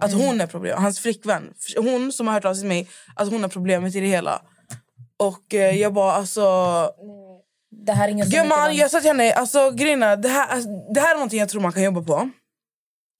Att 0.02 0.12
hon 0.12 0.40
är 0.40 0.46
problem. 0.46 0.82
Hans 0.82 1.00
flickvän. 1.00 1.52
Hon 1.76 2.12
som 2.12 2.26
har 2.26 2.34
hört 2.34 2.44
av 2.44 2.54
sig 2.54 2.60
till 2.60 2.68
mig. 2.68 2.88
Att 3.16 3.30
hon 3.30 3.44
är 3.44 3.48
problemet 3.48 3.94
i 3.94 4.00
det 4.00 4.06
hela. 4.06 4.42
Och 5.18 5.54
eh, 5.54 5.76
jag 5.76 5.92
bara 5.94 6.12
alltså... 6.12 6.42
Det 7.84 7.92
här 7.92 8.08
är 8.08 8.12
ingen 8.12 8.30
som 8.30 8.38
Gumman, 8.38 8.76
jag 8.76 8.90
sa 8.90 9.00
till 9.00 9.08
henne, 9.08 9.32
alltså, 9.32 9.70
grejerna, 9.70 10.16
det, 10.16 10.28
här, 10.28 10.48
alltså, 10.48 10.68
det 10.94 11.00
här 11.00 11.10
är 11.10 11.14
någonting 11.14 11.38
jag 11.38 11.48
tror 11.48 11.60
man 11.60 11.72
kan 11.72 11.82
jobba 11.82 12.02
på. 12.02 12.30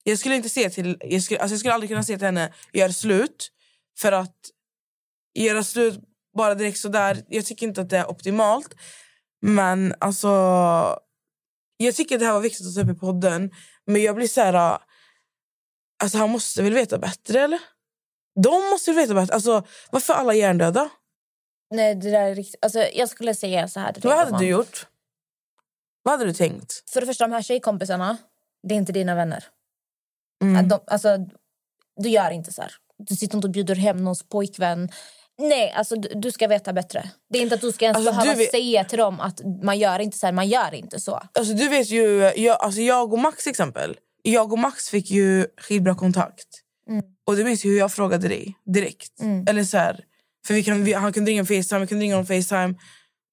Jag 0.03 0.19
skulle 0.19 0.35
inte 0.35 0.49
se 0.49 0.69
till, 0.69 0.97
jag 1.01 1.23
skulle, 1.23 1.39
alltså, 1.39 1.53
jag 1.53 1.59
skulle 1.59 1.73
aldrig 1.73 1.89
kunna 1.89 2.03
se 2.03 2.17
till 2.17 2.25
henne, 2.25 2.53
gör 2.73 2.89
slut. 2.89 3.51
För 3.99 4.11
att 4.11 4.35
göra 5.33 5.63
slut 5.63 5.99
bara 6.37 6.55
direkt 6.55 6.77
sådär, 6.77 7.23
jag 7.27 7.45
tycker 7.45 7.67
inte 7.67 7.81
att 7.81 7.89
det 7.89 7.97
är 7.97 8.09
optimalt. 8.09 8.75
Men 9.41 9.95
alltså, 9.99 10.27
jag 11.77 11.95
tycker 11.95 12.15
att 12.15 12.19
det 12.19 12.25
här 12.25 12.33
var 12.33 12.41
viktigt 12.41 12.67
att 12.67 12.75
ta 12.75 12.81
upp 12.81 12.97
i 12.97 12.99
podden. 12.99 13.51
Men 13.85 14.01
jag 14.01 14.15
blir 14.15 14.27
så 14.27 14.41
här, 14.41 14.77
alltså 16.03 16.17
han 16.17 16.29
måste 16.29 16.63
väl 16.63 16.73
veta 16.73 16.97
bättre 16.97 17.41
eller? 17.41 17.59
De 18.43 18.69
måste 18.69 18.91
väl 18.91 19.01
veta 19.01 19.13
bättre. 19.13 19.33
Alltså, 19.33 19.67
varför 19.91 20.13
alla 20.13 20.33
hjärndöda? 20.33 20.89
Nej, 21.71 21.95
det 21.95 22.11
där 22.11 22.21
är 22.21 22.35
riktigt... 22.35 22.59
Alltså, 22.65 22.79
jag 22.79 23.09
skulle 23.09 23.35
säga 23.35 23.67
så 23.67 23.79
här 23.79 23.95
Vad 24.03 24.13
hade 24.13 24.25
gumman. 24.25 24.41
du 24.41 24.47
gjort? 24.47 24.87
Vad 26.03 26.11
hade 26.11 26.25
du 26.25 26.33
tänkt? 26.33 26.83
För 26.89 27.01
det 27.01 27.07
första, 27.07 27.27
de 27.27 27.33
här 27.33 27.41
tjejkompisarna, 27.41 28.17
det 28.67 28.73
är 28.75 28.77
inte 28.77 28.91
dina 28.91 29.15
vänner. 29.15 29.43
Mm. 30.41 30.67
De, 30.67 30.79
alltså, 30.87 31.17
du 31.97 32.09
gör 32.09 32.31
inte 32.31 32.53
så 32.53 32.61
här. 32.61 32.71
Du 32.97 33.15
sitter 33.15 33.35
inte 33.35 33.47
och 33.47 33.51
bjuder 33.51 33.75
hem 33.75 33.97
någons 33.97 34.23
pojkvän. 34.23 34.89
Nej, 35.39 35.71
alltså 35.71 35.95
du, 35.95 36.09
du 36.15 36.31
ska 36.31 36.47
veta 36.47 36.73
bättre. 36.73 37.11
Det 37.29 37.37
är 37.39 37.41
inte 37.43 37.55
att 37.55 37.61
du 37.61 37.71
ska 37.71 37.85
ens 37.85 37.97
Alltså, 37.97 38.11
behöva 38.11 38.31
du 38.33 38.37
vet- 38.39 38.51
säga 38.51 38.83
till 38.83 38.97
dem 38.97 39.19
att 39.19 39.41
man 39.63 39.79
gör 39.79 39.99
inte 39.99 40.17
så 40.17 40.25
här, 40.25 40.33
man 40.33 40.47
gör 40.47 40.73
inte 40.73 40.99
så. 40.99 41.21
Alltså, 41.33 41.53
du 41.53 41.67
vet 41.69 41.89
ju, 41.89 42.31
jag, 42.35 42.57
alltså, 42.61 42.81
jag 42.81 43.13
och 43.13 43.19
Max 43.19 43.47
exempel. 43.47 43.97
Jag 44.21 44.53
och 44.53 44.59
Max 44.59 44.89
fick 44.89 45.11
ju 45.11 45.47
skitbra 45.61 45.95
kontakt. 45.95 46.47
Mm. 46.89 47.05
Och 47.25 47.35
det 47.35 47.43
minns 47.43 47.65
ju 47.65 47.69
hur 47.69 47.77
jag 47.77 47.91
frågade 47.91 48.27
dig 48.27 48.57
direkt. 48.65 49.19
Mm. 49.19 49.45
Eller 49.49 49.63
så 49.63 49.77
här, 49.77 50.03
för 50.47 50.53
vi 50.53 50.63
kan, 50.63 50.83
vi, 50.83 50.93
han 50.93 51.13
kunde 51.13 51.31
ringa 51.31 51.41
om 51.41 51.45
Facetime, 51.47 51.79
jag 51.81 51.89
kunde 51.89 52.03
ringa 52.03 52.17
om 52.17 52.25
Facetime. 52.25 52.73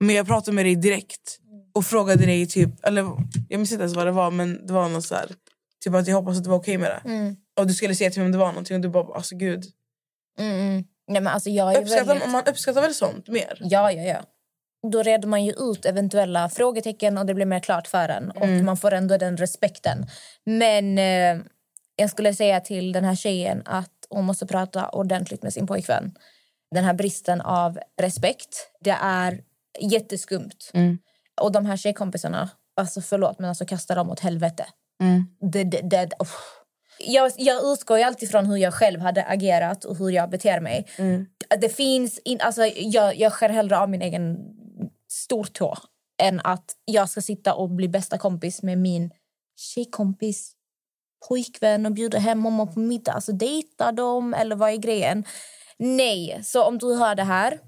Men 0.01 0.15
jag 0.17 0.27
pratade 0.27 0.55
med 0.55 0.65
dig 0.65 0.77
direkt. 0.77 1.39
Och 1.75 1.85
frågade 1.85 2.27
dig 2.27 2.47
typ, 2.47 2.85
eller 2.87 3.03
jag 3.49 3.59
minns 3.59 3.73
inte 3.73 3.83
ens 3.83 3.97
vad 3.97 4.07
det 4.07 4.13
var 4.13 4.31
men 4.31 4.67
det 4.67 4.73
var 4.73 4.89
något 4.89 5.05
så 5.05 5.15
här. 5.15 5.27
Typ 5.85 5.95
att 5.95 6.09
jag 6.09 6.17
hoppas 6.17 6.37
att 6.37 6.45
du 6.45 6.51
var 6.51 6.57
okej 6.57 6.79
med 6.79 6.91
det. 6.91 7.11
Mm. 7.11 7.37
Och 7.59 7.67
du 7.67 7.75
skulle 7.75 7.95
säga 7.95 8.11
till 8.11 8.21
mig 8.21 8.27
om 8.27 8.33
det 8.33 8.39
var 8.39 8.49
någonting 8.49 8.75
och 8.77 8.81
du 8.81 8.89
bara, 8.89 9.15
alltså 9.15 9.37
gud. 9.37 9.65
Mm, 10.39 10.53
mm. 10.61 10.85
Nej, 11.09 11.21
men 11.23 11.33
alltså, 11.33 11.51
jag 11.51 11.75
är 11.75 11.81
Uppskattar, 11.83 12.05
väldigt... 12.07 12.31
Man 12.31 12.45
uppskattar 12.47 12.81
väl 12.83 12.95
sånt 12.95 13.29
mer? 13.29 13.59
Ja, 13.61 13.93
ja, 13.93 14.03
ja. 14.03 14.23
Då 14.91 15.03
reder 15.03 15.29
man 15.29 15.45
ju 15.45 15.53
ut 15.53 15.85
eventuella 15.85 16.49
frågetecken 16.49 17.19
och 17.19 17.27
det 17.27 17.35
blir 17.35 17.47
mer 17.47 17.61
klart 17.61 17.87
för 17.87 18.09
en. 18.09 18.31
Och 18.31 18.45
Mm. 18.47 18.65
man 18.65 18.77
får 18.77 18.93
ändå 18.93 19.17
den 19.17 19.37
respekten. 19.37 20.07
Men 20.45 20.99
eh, 20.99 21.45
jag 21.97 22.11
skulle 22.11 22.35
säga 22.35 22.61
till 22.61 22.93
den 22.93 23.05
här 23.05 23.15
tjejen 23.15 23.63
att 23.65 23.91
hon 24.09 24.25
måste 24.25 24.47
prata 24.47 24.89
ordentligt 24.89 25.43
med 25.43 25.53
sin 25.53 25.67
pojkvän. 25.67 26.15
Den 26.75 26.85
här 26.85 26.95
bristen 26.95 27.41
av 27.41 27.79
respekt, 28.01 28.71
det 28.81 28.97
är 29.01 29.41
jätteskumt. 29.81 30.71
Mm. 30.73 30.99
Och 31.41 31.53
de 31.53 31.67
här 31.67 31.77
tjejkompisarna, 31.77 32.51
alltså 32.77 33.01
förlåt 33.01 33.39
men 33.39 33.49
alltså 33.49 33.67
kasta 33.67 33.95
dem 33.95 34.11
åt 34.11 34.21
helvete. 34.21 34.67
Mm. 35.01 35.25
Det, 35.53 35.65
det, 35.65 35.81
det, 35.81 36.11
uff. 36.19 36.37
jag, 36.99 37.33
jag 37.37 37.73
utgår 37.73 37.99
ju 37.99 38.05
alltid 38.05 38.31
från 38.31 38.47
hur 38.47 38.57
jag 38.57 38.75
själv 38.75 39.01
hade 39.01 39.25
agerat 39.25 39.85
och 39.85 39.97
hur 39.97 40.11
jag 40.11 40.31
beter 40.31 40.61
mig. 40.61 40.87
Mm. 40.99 41.27
Det 41.61 41.69
finns 41.69 42.19
in, 42.19 42.41
alltså, 42.41 42.67
jag, 42.67 43.17
jag 43.17 43.33
skär 43.33 43.49
hellre 43.49 43.79
av 43.79 43.91
min 43.91 44.03
egen 44.03 44.37
stortå 45.09 45.77
än 46.23 46.41
att 46.45 46.75
jag 46.85 47.11
ska 47.11 47.21
sitta 47.21 47.55
och 47.55 47.71
bli 47.71 47.89
bästa 47.89 48.19
kompis 48.19 48.63
med 48.63 48.79
min 48.79 49.11
tjejkompis 49.57 50.53
pojkvän 51.29 51.87
och 51.87 51.93
bjuda 51.93 52.19
hem 52.19 52.45
honom 52.45 52.75
på 52.75 52.81
middag. 52.81 53.13
Alltså 53.13 53.33
dejta 53.33 53.93
dem 53.93 54.35
eller 54.35 54.57
vad 54.57 54.71
är 54.71 54.77
grejen? 54.77 55.25
Nej, 55.79 56.41
så 56.45 56.65
om 56.65 56.79
du 56.79 56.95
hör 56.95 57.15
det 57.15 57.25
här 57.25 57.59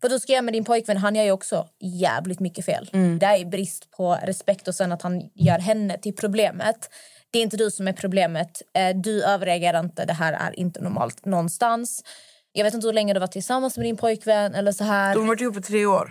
för 0.00 0.08
du 0.08 0.20
ska 0.20 0.32
göra 0.32 0.42
med 0.42 0.54
din 0.54 0.64
pojkvän, 0.64 0.96
han 0.96 1.14
gör 1.14 1.24
ju 1.24 1.30
också 1.30 1.68
jävligt 1.80 2.40
mycket 2.40 2.64
fel. 2.64 2.90
Det 3.20 3.26
är 3.26 3.44
brist 3.44 3.90
på 3.90 4.18
respekt 4.22 4.68
och 4.68 4.74
sen 4.74 4.92
att 4.92 5.02
han 5.02 5.30
gör 5.34 5.58
henne 5.58 5.98
till 5.98 6.16
problemet. 6.16 6.90
Det 7.30 7.38
är 7.38 7.42
inte 7.42 7.56
du 7.56 7.70
som 7.70 7.88
är 7.88 7.92
problemet. 7.92 8.62
Eh, 8.74 8.96
Du 8.96 9.24
överreagerar 9.24 9.80
inte. 9.80 10.04
Det 10.04 10.12
här 10.12 10.32
är 10.32 10.58
inte 10.58 10.80
normalt 10.80 11.24
någonstans. 11.24 12.04
Jag 12.52 12.64
vet 12.64 12.74
inte 12.74 12.86
hur 12.86 12.94
länge 12.94 13.14
du 13.14 13.20
var 13.20 13.26
tillsammans 13.26 13.76
med 13.76 13.86
din 13.86 13.96
pojkvän 13.96 14.54
eller 14.54 14.72
så 14.72 14.84
här. 14.84 15.14
De 15.14 15.20
har 15.20 15.28
varit 15.28 15.40
ihop 15.40 15.56
i 15.56 15.60
tre 15.60 15.86
år. 15.86 16.10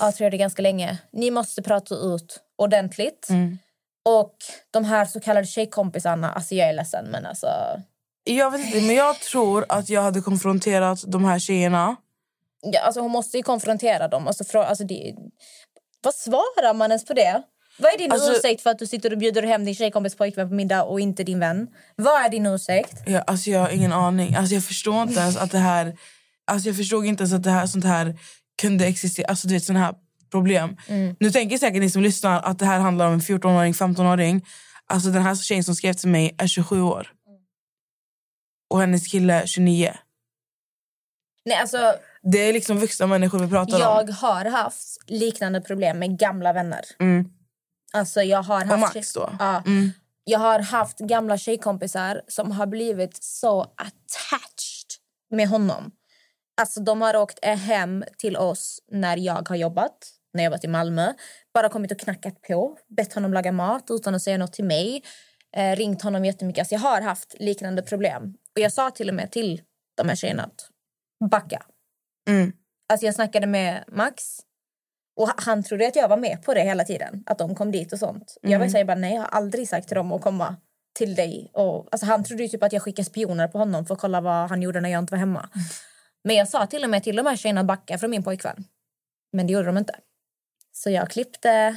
Ja, 0.00 0.12
jag 0.18 0.32
det 0.32 0.36
är 0.36 0.38
ganska 0.38 0.62
länge. 0.62 0.98
Ni 1.12 1.30
måste 1.30 1.62
prata 1.62 1.94
ut 1.94 2.40
ordentligt. 2.58 3.28
Mm. 3.30 3.58
Och 4.04 4.34
de 4.70 4.84
här 4.84 5.04
så 5.04 5.20
kallade 5.20 5.46
tjejkompisarna, 5.46 6.32
alltså 6.32 6.54
jag 6.54 6.68
är 6.68 6.72
ledsen 6.72 7.04
men 7.10 7.26
alltså... 7.26 7.48
Jag 8.36 8.50
vet 8.50 8.60
inte, 8.60 8.80
men 8.80 8.94
jag 8.94 9.20
tror 9.20 9.64
att 9.68 9.88
jag 9.88 10.02
hade 10.02 10.20
konfronterat 10.20 11.04
de 11.06 11.24
här 11.24 11.38
tjejerna. 11.38 11.96
Ja, 12.62 12.80
alltså 12.80 13.00
hon 13.00 13.10
måste 13.10 13.36
ju 13.36 13.42
konfrontera 13.42 14.08
dem. 14.08 14.26
Alltså, 14.26 14.44
frå, 14.44 14.62
alltså 14.62 14.84
det, 14.84 15.14
vad 16.02 16.14
svarar 16.14 16.74
man 16.74 16.90
ens 16.90 17.04
på 17.04 17.14
det? 17.14 17.42
Vad 17.78 17.92
är 17.94 17.98
din 17.98 18.12
Alltså- 18.12 18.32
ursäkt 18.32 18.62
för 18.62 18.70
att 18.70 18.78
du 18.78 18.86
sitter 18.86 19.12
och 19.12 19.18
bjuder 19.18 19.42
hem 19.42 19.64
din 19.64 19.74
tjejkompis 19.74 20.16
pojkvän 20.16 20.48
på 20.48 20.54
middag 20.54 20.82
och 20.82 21.00
inte 21.00 21.24
din 21.24 21.38
vän? 21.40 21.66
Vad 21.96 22.24
är 22.24 22.28
din 22.28 22.46
ursäkt? 22.46 23.02
Jag, 23.06 23.24
alltså 23.26 23.50
jag 23.50 23.60
har 23.60 23.68
ingen 23.68 23.92
aning. 23.92 24.34
Alltså 24.34 24.54
jag 24.54 24.64
förstår 24.64 25.02
inte 25.02 25.20
ens 25.20 25.36
att 25.36 25.50
det 25.50 25.58
här... 25.58 25.98
Alltså 26.46 26.68
jag 26.68 26.76
förstod 26.76 27.04
inte 27.04 27.22
ens 27.22 27.32
att 27.34 27.42
det 27.42 27.50
här, 27.50 27.66
sånt 27.66 27.84
här 27.84 28.18
kunde 28.60 28.86
existera. 28.86 29.26
Alltså 29.26 29.48
du 29.48 29.54
vet, 29.54 29.64
såna 29.64 29.78
här 29.78 29.94
problem. 30.30 30.76
Nu 31.20 31.30
tänker 31.30 31.58
säkert 31.58 31.80
ni 31.80 31.90
som 31.90 32.02
lyssnar 32.02 32.42
att 32.42 32.58
det 32.58 32.66
här 32.66 32.78
handlar 32.78 33.06
om 33.06 33.12
en 33.12 33.20
14-åring, 33.20 33.72
15-åring. 33.72 34.44
Alltså 34.86 35.08
den 35.10 35.22
här 35.22 35.34
tjejen 35.34 35.64
som 35.64 35.74
skrev 35.74 35.92
till 35.92 36.08
mig 36.08 36.34
är 36.38 36.46
27 36.46 36.82
år. 36.82 37.12
Och 38.68 38.80
hennes 38.80 39.06
kille 39.06 39.34
är 39.34 39.46
29. 39.46 39.94
Nej, 41.44 41.58
alltså, 41.58 41.94
Det 42.22 42.38
är 42.38 42.52
liksom 42.52 42.78
vuxna 42.78 43.06
människor 43.06 43.38
vi 43.38 43.48
pratar 43.48 43.74
om. 43.76 43.80
jag 43.80 44.12
har 44.14 44.44
haft 44.44 44.98
liknande 45.06 45.60
problem 45.60 45.98
med 45.98 46.18
gamla 46.18 46.52
vänner. 46.52 46.84
Mm. 47.00 47.30
Alltså, 47.92 48.22
jag 48.22 48.42
har 48.42 48.64
haft, 48.64 48.72
Och 48.72 48.78
Max 48.78 49.12
då? 49.12 49.32
Ja. 49.38 49.62
Mm. 49.66 49.90
Jag 50.24 50.38
har 50.38 50.58
haft 50.58 50.98
gamla 50.98 51.38
tjejkompisar 51.38 52.22
som 52.28 52.52
har 52.52 52.66
blivit 52.66 53.22
så 53.24 53.60
attached 53.60 54.88
med 55.30 55.48
honom. 55.48 55.90
Alltså 56.60 56.80
de 56.80 57.02
har 57.02 57.16
åkt 57.16 57.44
hem 57.44 58.04
till 58.18 58.36
oss 58.36 58.78
när 58.90 59.16
jag 59.16 59.48
har 59.48 59.56
jobbat. 59.56 60.14
när 60.34 60.44
jag 60.44 60.50
varit 60.50 60.64
i 60.64 60.68
Malmö. 60.68 61.12
Bara 61.54 61.68
kommit 61.68 61.92
och 61.92 61.98
knackat 61.98 62.42
på, 62.42 62.76
bett 62.96 63.12
honom 63.12 63.32
laga 63.32 63.52
mat 63.52 63.86
utan 63.90 64.14
att 64.14 64.22
säga 64.22 64.38
något 64.38 64.52
till 64.52 64.64
mig. 64.64 65.02
Eh, 65.56 65.76
ringt 65.76 66.02
honom 66.02 66.24
jättemycket. 66.24 66.60
Alltså 66.60 66.74
jag 66.74 66.80
har 66.80 67.00
haft 67.00 67.34
liknande 67.38 67.82
problem. 67.82 68.34
Och 68.58 68.62
jag 68.62 68.72
sa 68.72 68.90
till 68.90 69.08
och 69.08 69.14
med 69.14 69.30
till 69.30 69.62
de 69.96 70.08
här 70.08 70.16
tjejerna 70.16 70.42
att 70.42 70.70
backa. 71.30 71.62
Mm. 72.28 72.52
Alltså 72.88 73.06
jag 73.06 73.14
snackade 73.14 73.46
med 73.46 73.84
Max 73.88 74.40
och 75.16 75.28
han 75.36 75.62
trodde 75.62 75.88
att 75.88 75.96
jag 75.96 76.08
var 76.08 76.16
med 76.16 76.42
på 76.42 76.54
det 76.54 76.60
hela 76.60 76.84
tiden. 76.84 77.22
Att 77.26 77.38
de 77.38 77.54
kom 77.54 77.72
dit 77.72 77.92
och 77.92 77.98
sånt. 77.98 78.36
Jag 78.42 78.58
var 78.58 78.68
så 78.68 78.76
här, 78.76 78.84
bara, 78.84 78.96
nej 78.96 79.14
jag 79.14 79.20
har 79.20 79.28
aldrig 79.28 79.68
sagt 79.68 79.88
till 79.88 79.94
dem 79.94 80.12
att 80.12 80.22
komma 80.22 80.56
till 80.94 81.14
dig. 81.14 81.50
Och, 81.52 81.88
alltså 81.92 82.06
han 82.06 82.24
trodde 82.24 82.42
ju 82.42 82.48
typ 82.48 82.62
att 82.62 82.72
jag 82.72 82.82
skickade 82.82 83.06
spioner 83.06 83.48
på 83.48 83.58
honom 83.58 83.86
för 83.86 83.94
att 83.94 84.00
kolla 84.00 84.20
vad 84.20 84.48
han 84.48 84.62
gjorde 84.62 84.80
när 84.80 84.88
jag 84.88 84.98
inte 84.98 85.10
var 85.10 85.18
hemma. 85.18 85.48
Men 86.24 86.36
jag 86.36 86.48
sa 86.48 86.66
till 86.66 86.84
och 86.84 86.90
med 86.90 87.02
till 87.02 87.16
de 87.16 87.26
här 87.26 87.36
tjejerna 87.36 87.60
att 87.60 87.66
backa 87.66 87.98
från 87.98 88.10
min 88.10 88.22
pojkvän. 88.24 88.64
Men 89.32 89.46
det 89.46 89.52
gjorde 89.52 89.66
de 89.66 89.78
inte. 89.78 90.00
Så 90.72 90.90
jag 90.90 91.10
klippte 91.10 91.76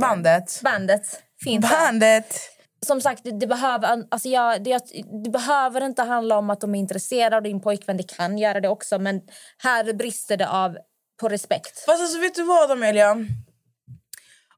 Bandet. 0.00 0.60
bandet. 0.62 1.22
Fint. 1.44 1.70
Bandet. 1.70 2.55
Som 2.80 3.00
sagt, 3.00 3.22
det, 3.40 3.46
behöver, 3.46 4.04
alltså 4.08 4.28
jag, 4.28 4.64
det, 4.64 4.84
det 5.24 5.30
behöver 5.30 5.80
inte 5.84 6.02
handla 6.02 6.38
om 6.38 6.50
att 6.50 6.60
de 6.60 6.74
är 6.74 6.78
intresserade 6.78 7.36
av 7.36 7.42
din 7.42 7.60
pojkvän. 7.60 7.96
Det 7.96 8.16
kan 8.16 8.38
göra 8.38 8.60
det 8.60 8.68
också. 8.68 8.98
Men 8.98 9.20
här 9.58 9.92
brister 9.92 10.36
det 10.36 10.48
av 10.48 10.76
på 11.20 11.28
respekt. 11.28 11.84
Fast 11.84 12.00
alltså, 12.00 12.18
vet 12.18 12.34
du 12.34 12.42
vad 12.42 12.70
Amelia? 12.70 13.16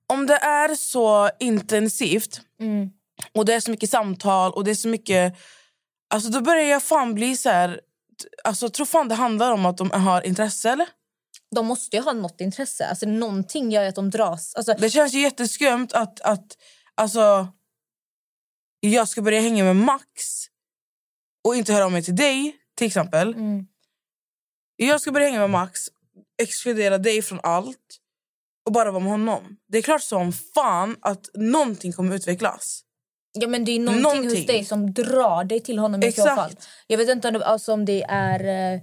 Om 0.07 0.26
det 0.26 0.37
är 0.37 0.74
så 0.74 1.31
intensivt 1.38 2.40
Mm. 2.61 2.90
och 3.35 3.44
det 3.44 3.54
är 3.54 3.61
så 3.61 3.70
mycket 3.70 3.90
samtal 3.90 4.52
och 4.52 4.64
det 4.64 4.70
är 4.70 4.74
så 4.74 4.88
mycket... 4.88 5.35
Alltså 6.11 6.31
då 6.31 6.40
börjar 6.40 6.64
jag 6.64 6.83
fan 6.83 7.14
bli 7.14 7.37
så 7.37 7.48
här... 7.48 7.81
Alltså 8.44 8.68
tror 8.68 8.87
fan 8.87 9.09
det 9.09 9.14
handlar 9.14 9.52
om 9.52 9.66
att 9.66 9.76
de 9.76 9.90
har 9.90 10.26
intresse 10.26 10.70
eller? 10.70 10.87
De 11.54 11.66
måste 11.66 11.96
ju 11.96 12.02
ha 12.02 12.12
något 12.12 12.40
intresse. 12.40 12.87
Alltså, 12.87 13.07
någonting 13.07 13.72
gör 13.72 13.85
att 13.85 13.94
de 13.94 14.11
dras. 14.11 14.54
Alltså, 14.54 14.74
Det 14.78 14.90
känns 14.90 15.12
ju 15.14 15.20
jätteskumt 15.20 15.88
att, 15.92 16.20
att 16.20 16.46
alltså, 16.94 17.48
jag 18.80 19.08
ska 19.08 19.22
börja 19.22 19.40
hänga 19.40 19.64
med 19.64 19.76
Max 19.76 20.46
och 21.44 21.56
inte 21.56 21.72
höra 21.72 21.84
av 21.84 21.92
mig 21.92 22.02
till 22.02 22.16
dig, 22.16 22.56
till 22.76 22.86
exempel. 22.86 23.34
mm. 23.34 23.66
Jag 24.76 25.00
ska 25.00 25.12
börja 25.12 25.26
hänga 25.26 25.40
med 25.40 25.50
Max, 25.50 25.80
exkludera 26.42 26.98
dig 26.98 27.22
från 27.22 27.40
allt 27.42 27.98
och 28.66 28.72
bara 28.72 28.90
vara 28.90 29.02
med 29.02 29.12
honom. 29.12 29.56
Det 29.68 29.78
är 29.78 29.82
klart 29.82 30.02
som 30.02 30.32
fan 30.32 30.96
att 31.00 31.28
någonting 31.34 31.92
kommer 31.92 32.16
utvecklas. 32.16 32.84
Ja, 33.32 33.48
men 33.48 33.64
det 33.64 33.72
är 33.72 33.78
någonting, 33.80 34.02
Någonting. 34.02 34.30
hos 34.30 34.46
dig 34.46 34.64
som 34.64 34.92
drar 34.92 35.44
dig 35.44 35.60
till 35.60 35.78
honom 35.78 36.02
i 36.02 36.12
så 36.12 36.22
Exakt. 36.22 36.36
fall. 36.36 36.52
Jag 36.86 36.98
vet 36.98 37.08
inte 37.08 37.28
om 37.28 37.34
det, 37.34 37.46
alltså, 37.46 37.72
om 37.72 37.84
det 37.84 38.02
är 38.08 38.74
eh, 38.74 38.80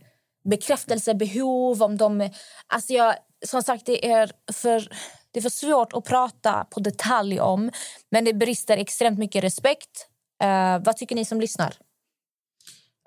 bekräftelsebehov, 0.49 1.83
om 1.83 1.97
de... 1.97 2.29
Alltså 2.67 2.93
jag, 2.93 3.15
som 3.45 3.63
sagt, 3.63 3.85
det 3.85 4.11
är, 4.11 4.31
för, 4.53 4.89
det 5.35 5.39
är 5.39 5.41
för 5.41 5.49
svårt 5.49 5.93
att 5.93 6.05
prata 6.05 6.65
på 6.71 6.79
detalj 6.79 7.39
om. 7.39 7.71
Men 8.11 8.25
det 8.25 8.33
brister 8.33 8.77
extremt 8.77 9.19
mycket 9.19 9.43
respekt. 9.43 10.07
Eh, 10.43 10.79
vad 10.79 10.97
tycker 10.97 11.15
ni 11.15 11.25
som 11.25 11.41
lyssnar? 11.41 11.73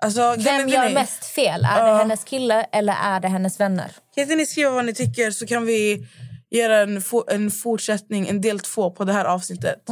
Alltså, 0.03 0.35
Vem 0.37 0.69
gör 0.69 0.87
ni- 0.87 0.93
mest 0.93 1.25
fel? 1.25 1.65
Är 1.65 1.83
det 1.83 1.89
Ja. 1.89 1.97
hennes 1.97 2.23
kille 2.23 2.63
eller 2.71 2.93
är 2.93 3.19
det 3.19 3.27
hennes 3.27 3.59
vänner? 3.59 3.91
Kan 4.15 4.21
inte 4.21 4.35
ni 4.35 4.45
skriva 4.45 4.71
vad 4.71 4.85
ni 4.85 4.93
tycker 4.93 5.31
så 5.31 5.47
kan 5.47 5.65
vi 5.65 6.07
göra 6.51 6.77
en, 6.77 7.01
en 7.31 7.51
fortsättning, 7.51 8.27
en 8.27 8.41
del 8.41 8.59
två 8.59 8.91
på 8.91 9.03
det 9.03 9.13
här 9.13 9.25
avsnittet. 9.25 9.83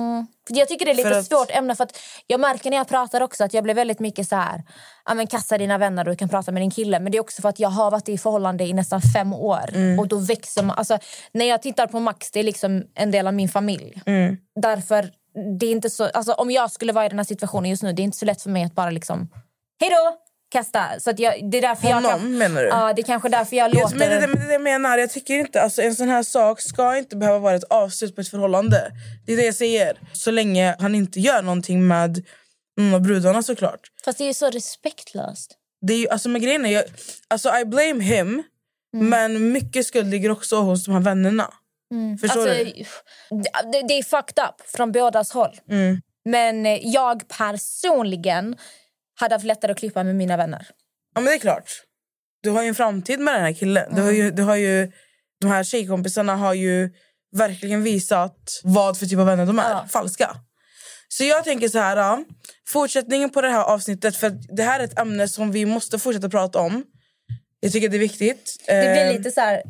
För 0.48 0.58
Jag 0.58 0.68
tycker 0.68 0.86
det 0.86 0.92
är 0.92 0.96
lite 0.96 1.10
För 1.10 1.20
att- 1.20 1.26
svårt 1.26 1.52
ämne 1.52 1.76
för 1.76 1.84
att 1.84 1.98
jag 2.28 2.40
märker 2.40 2.70
när 2.70 2.78
jag 2.78 2.88
pratar 2.88 3.22
också 3.22 3.44
att 3.44 3.54
jag 3.54 3.64
blir 3.64 3.74
väldigt 3.74 4.00
mycket 4.00 4.28
så 4.30 4.36
här, 4.36 4.64
ja 5.06 5.14
men 5.14 5.28
kassa 5.28 5.58
dina 5.58 5.78
vänner 5.78 6.06
och 6.08 6.12
du 6.14 6.18
kan 6.18 6.30
prata 6.30 6.52
med 6.52 6.62
din 6.62 6.72
kille. 6.72 7.00
Men 7.00 7.12
det 7.12 7.18
är 7.18 7.20
också 7.22 7.42
för 7.42 7.50
att 7.50 7.60
jag 7.60 7.70
har 7.70 7.92
varit 7.92 8.10
i 8.10 8.18
förhållande 8.18 8.64
i 8.64 8.74
nästan 8.74 9.02
fem 9.02 9.34
år. 9.34 9.70
Mm. 9.74 10.00
Och 10.00 10.08
då 10.08 10.18
växer 10.18 10.64
man, 10.64 10.78
alltså 10.78 10.98
när 11.32 11.46
jag 11.46 11.62
tittar 11.62 11.88
på 11.88 12.00
Max, 12.00 12.32
det 12.32 12.40
är 12.40 12.44
liksom 12.44 12.84
en 12.96 13.12
del 13.12 13.28
av 13.28 13.34
min 13.34 13.50
familj. 13.50 14.02
Mm. 14.06 14.38
Därför, 14.62 15.10
det 15.60 15.66
är 15.66 15.72
inte 15.72 15.90
så, 15.90 16.06
alltså 16.06 16.32
om 16.34 16.52
jag 16.52 16.72
skulle 16.72 16.94
vara 16.94 17.06
i 17.06 17.10
den 17.10 17.20
här 17.20 17.24
situationen 17.26 17.70
just 17.70 17.84
nu, 17.84 17.94
det 17.94 18.02
är 18.02 18.04
inte 18.04 18.18
så 18.18 18.26
lätt 18.26 18.42
för 18.42 18.50
mig 18.50 18.64
att 18.64 18.76
bara 18.76 18.90
liksom, 18.90 19.30
hej 19.80 19.90
då, 19.90 20.18
kasta. 20.50 21.00
Så 21.00 21.10
att 21.10 21.20
jag, 21.20 21.52
det 21.52 21.58
är 21.58 21.62
därför 21.62 21.88
jag 21.88 21.96
Honom 21.96 22.12
kan, 22.20 22.38
menar 22.38 22.62
du? 22.62 22.68
Ja, 22.68 22.94
det 22.94 23.02
är 23.02 23.04
kanske 23.04 23.30
därför 23.30 23.56
jag 23.56 23.76
Ja, 23.76 23.82
låter... 23.82 23.96
men 23.98 24.10
det, 24.10 24.20
det, 24.20 24.28
men 24.28 24.48
det 24.48 24.54
jag 24.54 24.62
menar. 24.62 24.98
Jag 24.98 25.10
tycker 25.10 25.34
inte, 25.34 25.62
alltså, 25.62 25.82
en 25.82 25.96
sån 25.96 26.10
här 26.10 26.24
sak 26.24 26.62
ska 26.62 26.98
inte 26.98 27.16
behöva 27.16 27.40
vara 27.40 27.56
ett 27.56 27.64
avslut 27.64 28.16
på 28.16 28.22
ett 28.22 28.30
förhållande. 28.30 28.92
Det 29.26 29.34
är 29.34 29.38
det 29.38 29.46
jag 29.46 29.56
säger. 29.56 30.00
Så 30.14 30.32
länge 30.32 30.76
han 30.80 30.96
inte 30.96 31.20
gör 31.20 31.42
någonting 31.42 31.88
med 31.88 32.26
någon 32.78 32.94
av 32.94 33.02
brudarna 33.02 33.44
såklart. 33.44 33.80
Fast 34.06 34.18
det 34.18 34.24
är 34.24 34.28
ju 34.28 34.34
så 34.34 34.50
respektlöst. 34.50 35.56
Det 35.82 35.94
är 35.94 35.98
ju, 35.98 36.10
alltså 36.10 36.30
med 36.30 36.42
grejen 36.42 36.66
är, 36.66 36.70
jag, 36.72 36.84
alltså 37.28 37.58
I 37.58 37.66
blame 37.66 38.04
him. 38.04 38.44
Mm. 38.96 39.10
Men 39.10 39.52
mycket 39.52 39.86
skuld 39.86 40.10
ligger 40.10 40.32
också 40.32 40.56
hos 40.56 40.86
de 40.86 40.92
här 40.92 41.02
vännerna. 41.02 41.54
Förstår 42.22 42.48
Alltså, 42.48 42.64
du? 42.64 42.84
det, 43.72 43.88
det 43.88 43.94
är 43.94 44.04
fucked 44.04 44.44
up 44.44 44.70
från 44.76 44.92
bådas 44.92 45.32
håll. 45.32 45.60
Mm. 45.70 46.02
Men 46.26 46.80
jag 46.92 47.28
personligen 47.28 48.56
hade 49.20 49.36
haft 49.36 49.46
lättare 49.46 49.72
att 49.72 49.78
klippa 49.78 50.04
med 50.04 50.16
mina 50.16 50.38
vänner. 50.38 50.68
Ja 51.16 51.22
men 51.22 51.26
det 51.26 51.34
är 51.34 51.40
klart. 51.40 51.72
Du 52.44 52.50
har 52.50 52.62
ju 52.62 52.68
en 52.68 52.76
framtid 52.76 53.20
med 53.20 53.34
den 53.34 53.42
här 53.42 53.54
killen. 53.54 53.96
Du 53.96 54.02
har 54.02 54.12
ju, 54.12 54.32
du 54.32 54.44
har 54.44 54.56
ju, 54.56 54.92
de 55.42 55.48
här 55.48 55.64
tjejkompisarna 55.64 56.36
har 56.36 56.54
ju 56.54 56.90
verkligen 57.36 57.84
visat 57.84 58.60
vad 58.64 59.00
för 59.00 59.06
typ 59.06 59.20
av 59.20 59.26
vänner 59.26 59.46
de 59.46 59.60
är. 59.60 59.70
Ja. 59.70 59.86
Falska. 59.90 60.36
Så 61.08 61.24
jag 61.24 61.44
tänker 61.44 61.70
så 61.70 61.80
här. 61.80 62.26
Fortsättningen 62.68 63.30
på 63.30 63.42
det 63.42 63.50
här 63.50 63.64
avsnittet. 63.64 64.16
För 64.16 64.30
det 64.56 64.64
här 64.64 64.80
är 64.80 64.84
ett 64.84 65.00
ämne 65.00 65.28
som 65.28 65.52
vi 65.52 65.66
måste 65.66 66.00
fortsätta 66.00 66.30
prata 66.30 66.60
om. 66.60 66.84
Jag 67.60 67.72
tycker 67.72 67.90
det 67.90 67.98
är 67.98 68.00
viktigt. 68.00 68.56
Det 68.68 68.92
blir 68.94 69.06
Eh, 69.06 69.18
lite 69.18 69.32
så 69.32 69.42
här, 69.42 69.62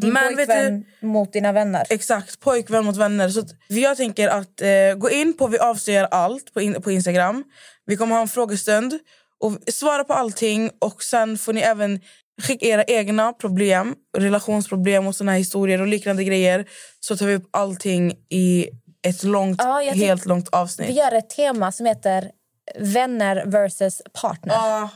din 0.00 0.12
men 0.12 0.36
pojkvän 0.36 0.84
mot 1.00 1.32
dina 1.32 1.52
vänner. 1.52 1.86
Exakt, 1.90 2.40
pojkvän 2.40 2.84
mot 2.84 2.96
vänner. 2.96 3.28
Så 3.28 3.44
jag 3.68 3.96
tänker 3.96 4.28
att 4.28 4.60
eh, 4.60 4.94
gå 4.96 5.10
in 5.10 5.36
på 5.36 5.46
Vi 5.46 5.58
avslöjar 5.58 6.08
allt 6.10 6.54
på, 6.54 6.60
in, 6.60 6.82
på 6.82 6.90
Instagram. 6.90 7.44
Vi 7.86 7.96
kommer 7.96 8.14
ha 8.14 8.22
en 8.22 8.28
frågestund 8.28 8.98
och 9.40 9.58
svara 9.72 10.04
på 10.04 10.12
allting. 10.12 10.70
Och 10.78 11.02
Sen 11.02 11.38
får 11.38 11.52
ni 11.52 11.60
även 11.60 12.00
skicka 12.42 12.66
era 12.66 12.84
egna 12.84 13.32
problem, 13.32 13.94
relationsproblem 14.18 15.06
och 15.06 15.16
såna 15.16 15.32
här 15.32 15.38
historier 15.38 15.80
och 15.80 15.86
liknande 15.86 16.24
grejer. 16.24 16.68
Så 17.00 17.16
tar 17.16 17.26
vi 17.26 17.34
upp 17.34 17.48
allting 17.50 18.12
i 18.28 18.68
ett 19.06 19.22
långt, 19.22 19.60
Ja, 19.62 19.92
helt 19.94 20.26
långt 20.26 20.48
avsnitt. 20.48 20.88
Vi 20.88 20.92
gör 20.92 21.12
ett 21.12 21.30
tema 21.30 21.72
som 21.72 21.86
heter 21.86 22.30
vänner 22.78 23.42
versus 23.46 24.02
partner. 24.22 24.54
Ja, 24.54 24.90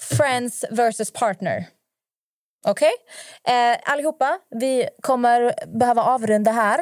Friends 0.00 0.64
versus 0.70 1.10
partner. 1.10 1.66
Okej? 2.66 2.92
Eh, 3.48 3.92
allihopa, 3.92 4.38
vi 4.60 4.88
kommer 5.02 5.54
behöva 5.78 6.02
avrunda 6.02 6.50
här. 6.50 6.80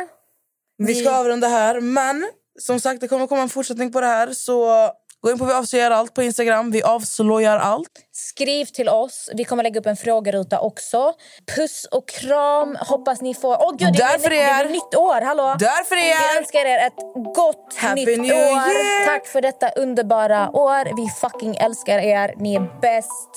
vi 0.79 0.95
ska 0.95 1.11
avrunda 1.17 1.49
här, 1.49 1.81
men 1.81 2.27
som 2.61 2.81
sagt 2.81 3.01
det 3.01 3.09
kommer 3.09 3.27
komma 3.27 3.43
en 3.43 3.49
fortsättning 3.49 3.93
på 3.93 4.01
det 4.01 4.07
här. 4.07 4.33
Så 4.33 4.91
gå 5.21 5.31
in 5.31 5.39
på 5.39 5.45
Vi 5.45 5.53
avslöjar 5.53 5.91
allt 5.91 6.15
på 6.15 6.23
Instagram. 6.23 6.71
Vi 6.71 6.83
avslöjar 6.83 7.59
allt. 7.59 7.89
Skriv 8.13 8.65
till 8.65 8.89
oss. 8.89 9.31
Vi 9.35 9.45
kommer 9.45 9.63
lägga 9.63 9.81
upp 9.81 9.87
en 9.87 9.97
frågeruta 9.97 10.61
också. 10.61 11.13
Puss 11.57 11.85
och 11.91 12.09
kram. 12.09 12.77
Hoppas 12.81 13.21
ni 13.21 13.35
får... 13.35 13.57
Åh 13.63 13.71
gud, 13.77 13.93
det 13.93 14.03
är, 14.03 14.13
Därför 14.13 14.31
det 14.31 14.41
är 14.41 14.65
är- 14.65 14.69
nytt 14.69 14.95
år. 14.95 15.21
Hallå! 15.21 15.57
Därför 15.59 15.97
Vi 15.97 16.11
är 16.11 16.39
önskar 16.39 16.65
er 16.65 16.87
ett 16.87 16.97
gott 17.35 17.75
Happy 17.77 18.07
nytt 18.07 18.21
New 18.21 18.33
år. 18.37 18.39
Year! 18.41 19.07
Tack 19.07 19.27
för 19.27 19.41
detta 19.43 19.69
underbara 19.69 20.51
år. 20.53 20.97
Vi 20.97 21.09
fucking 21.21 21.57
älskar 21.57 21.99
er. 21.99 22.35
Ni 22.37 22.55
är 22.55 22.81
bäst. 22.81 23.31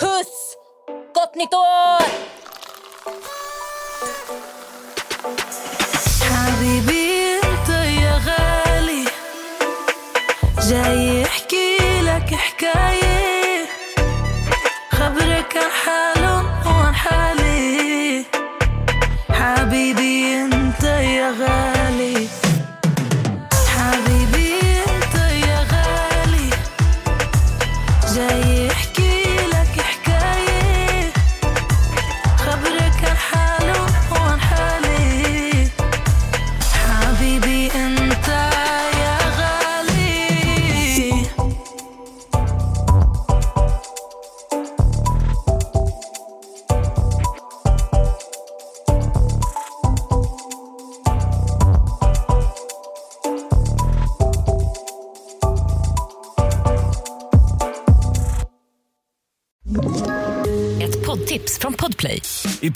Puss! 0.00 0.56
Nytt 1.36 1.54
år! 1.54 2.02
حبيبي 6.30 7.40
انت 7.44 7.68
يا 8.02 8.14
غالي 8.26 9.04
جاي 10.68 11.24
احكي 11.24 11.78
لك 12.02 12.34
حكاية 12.34 12.89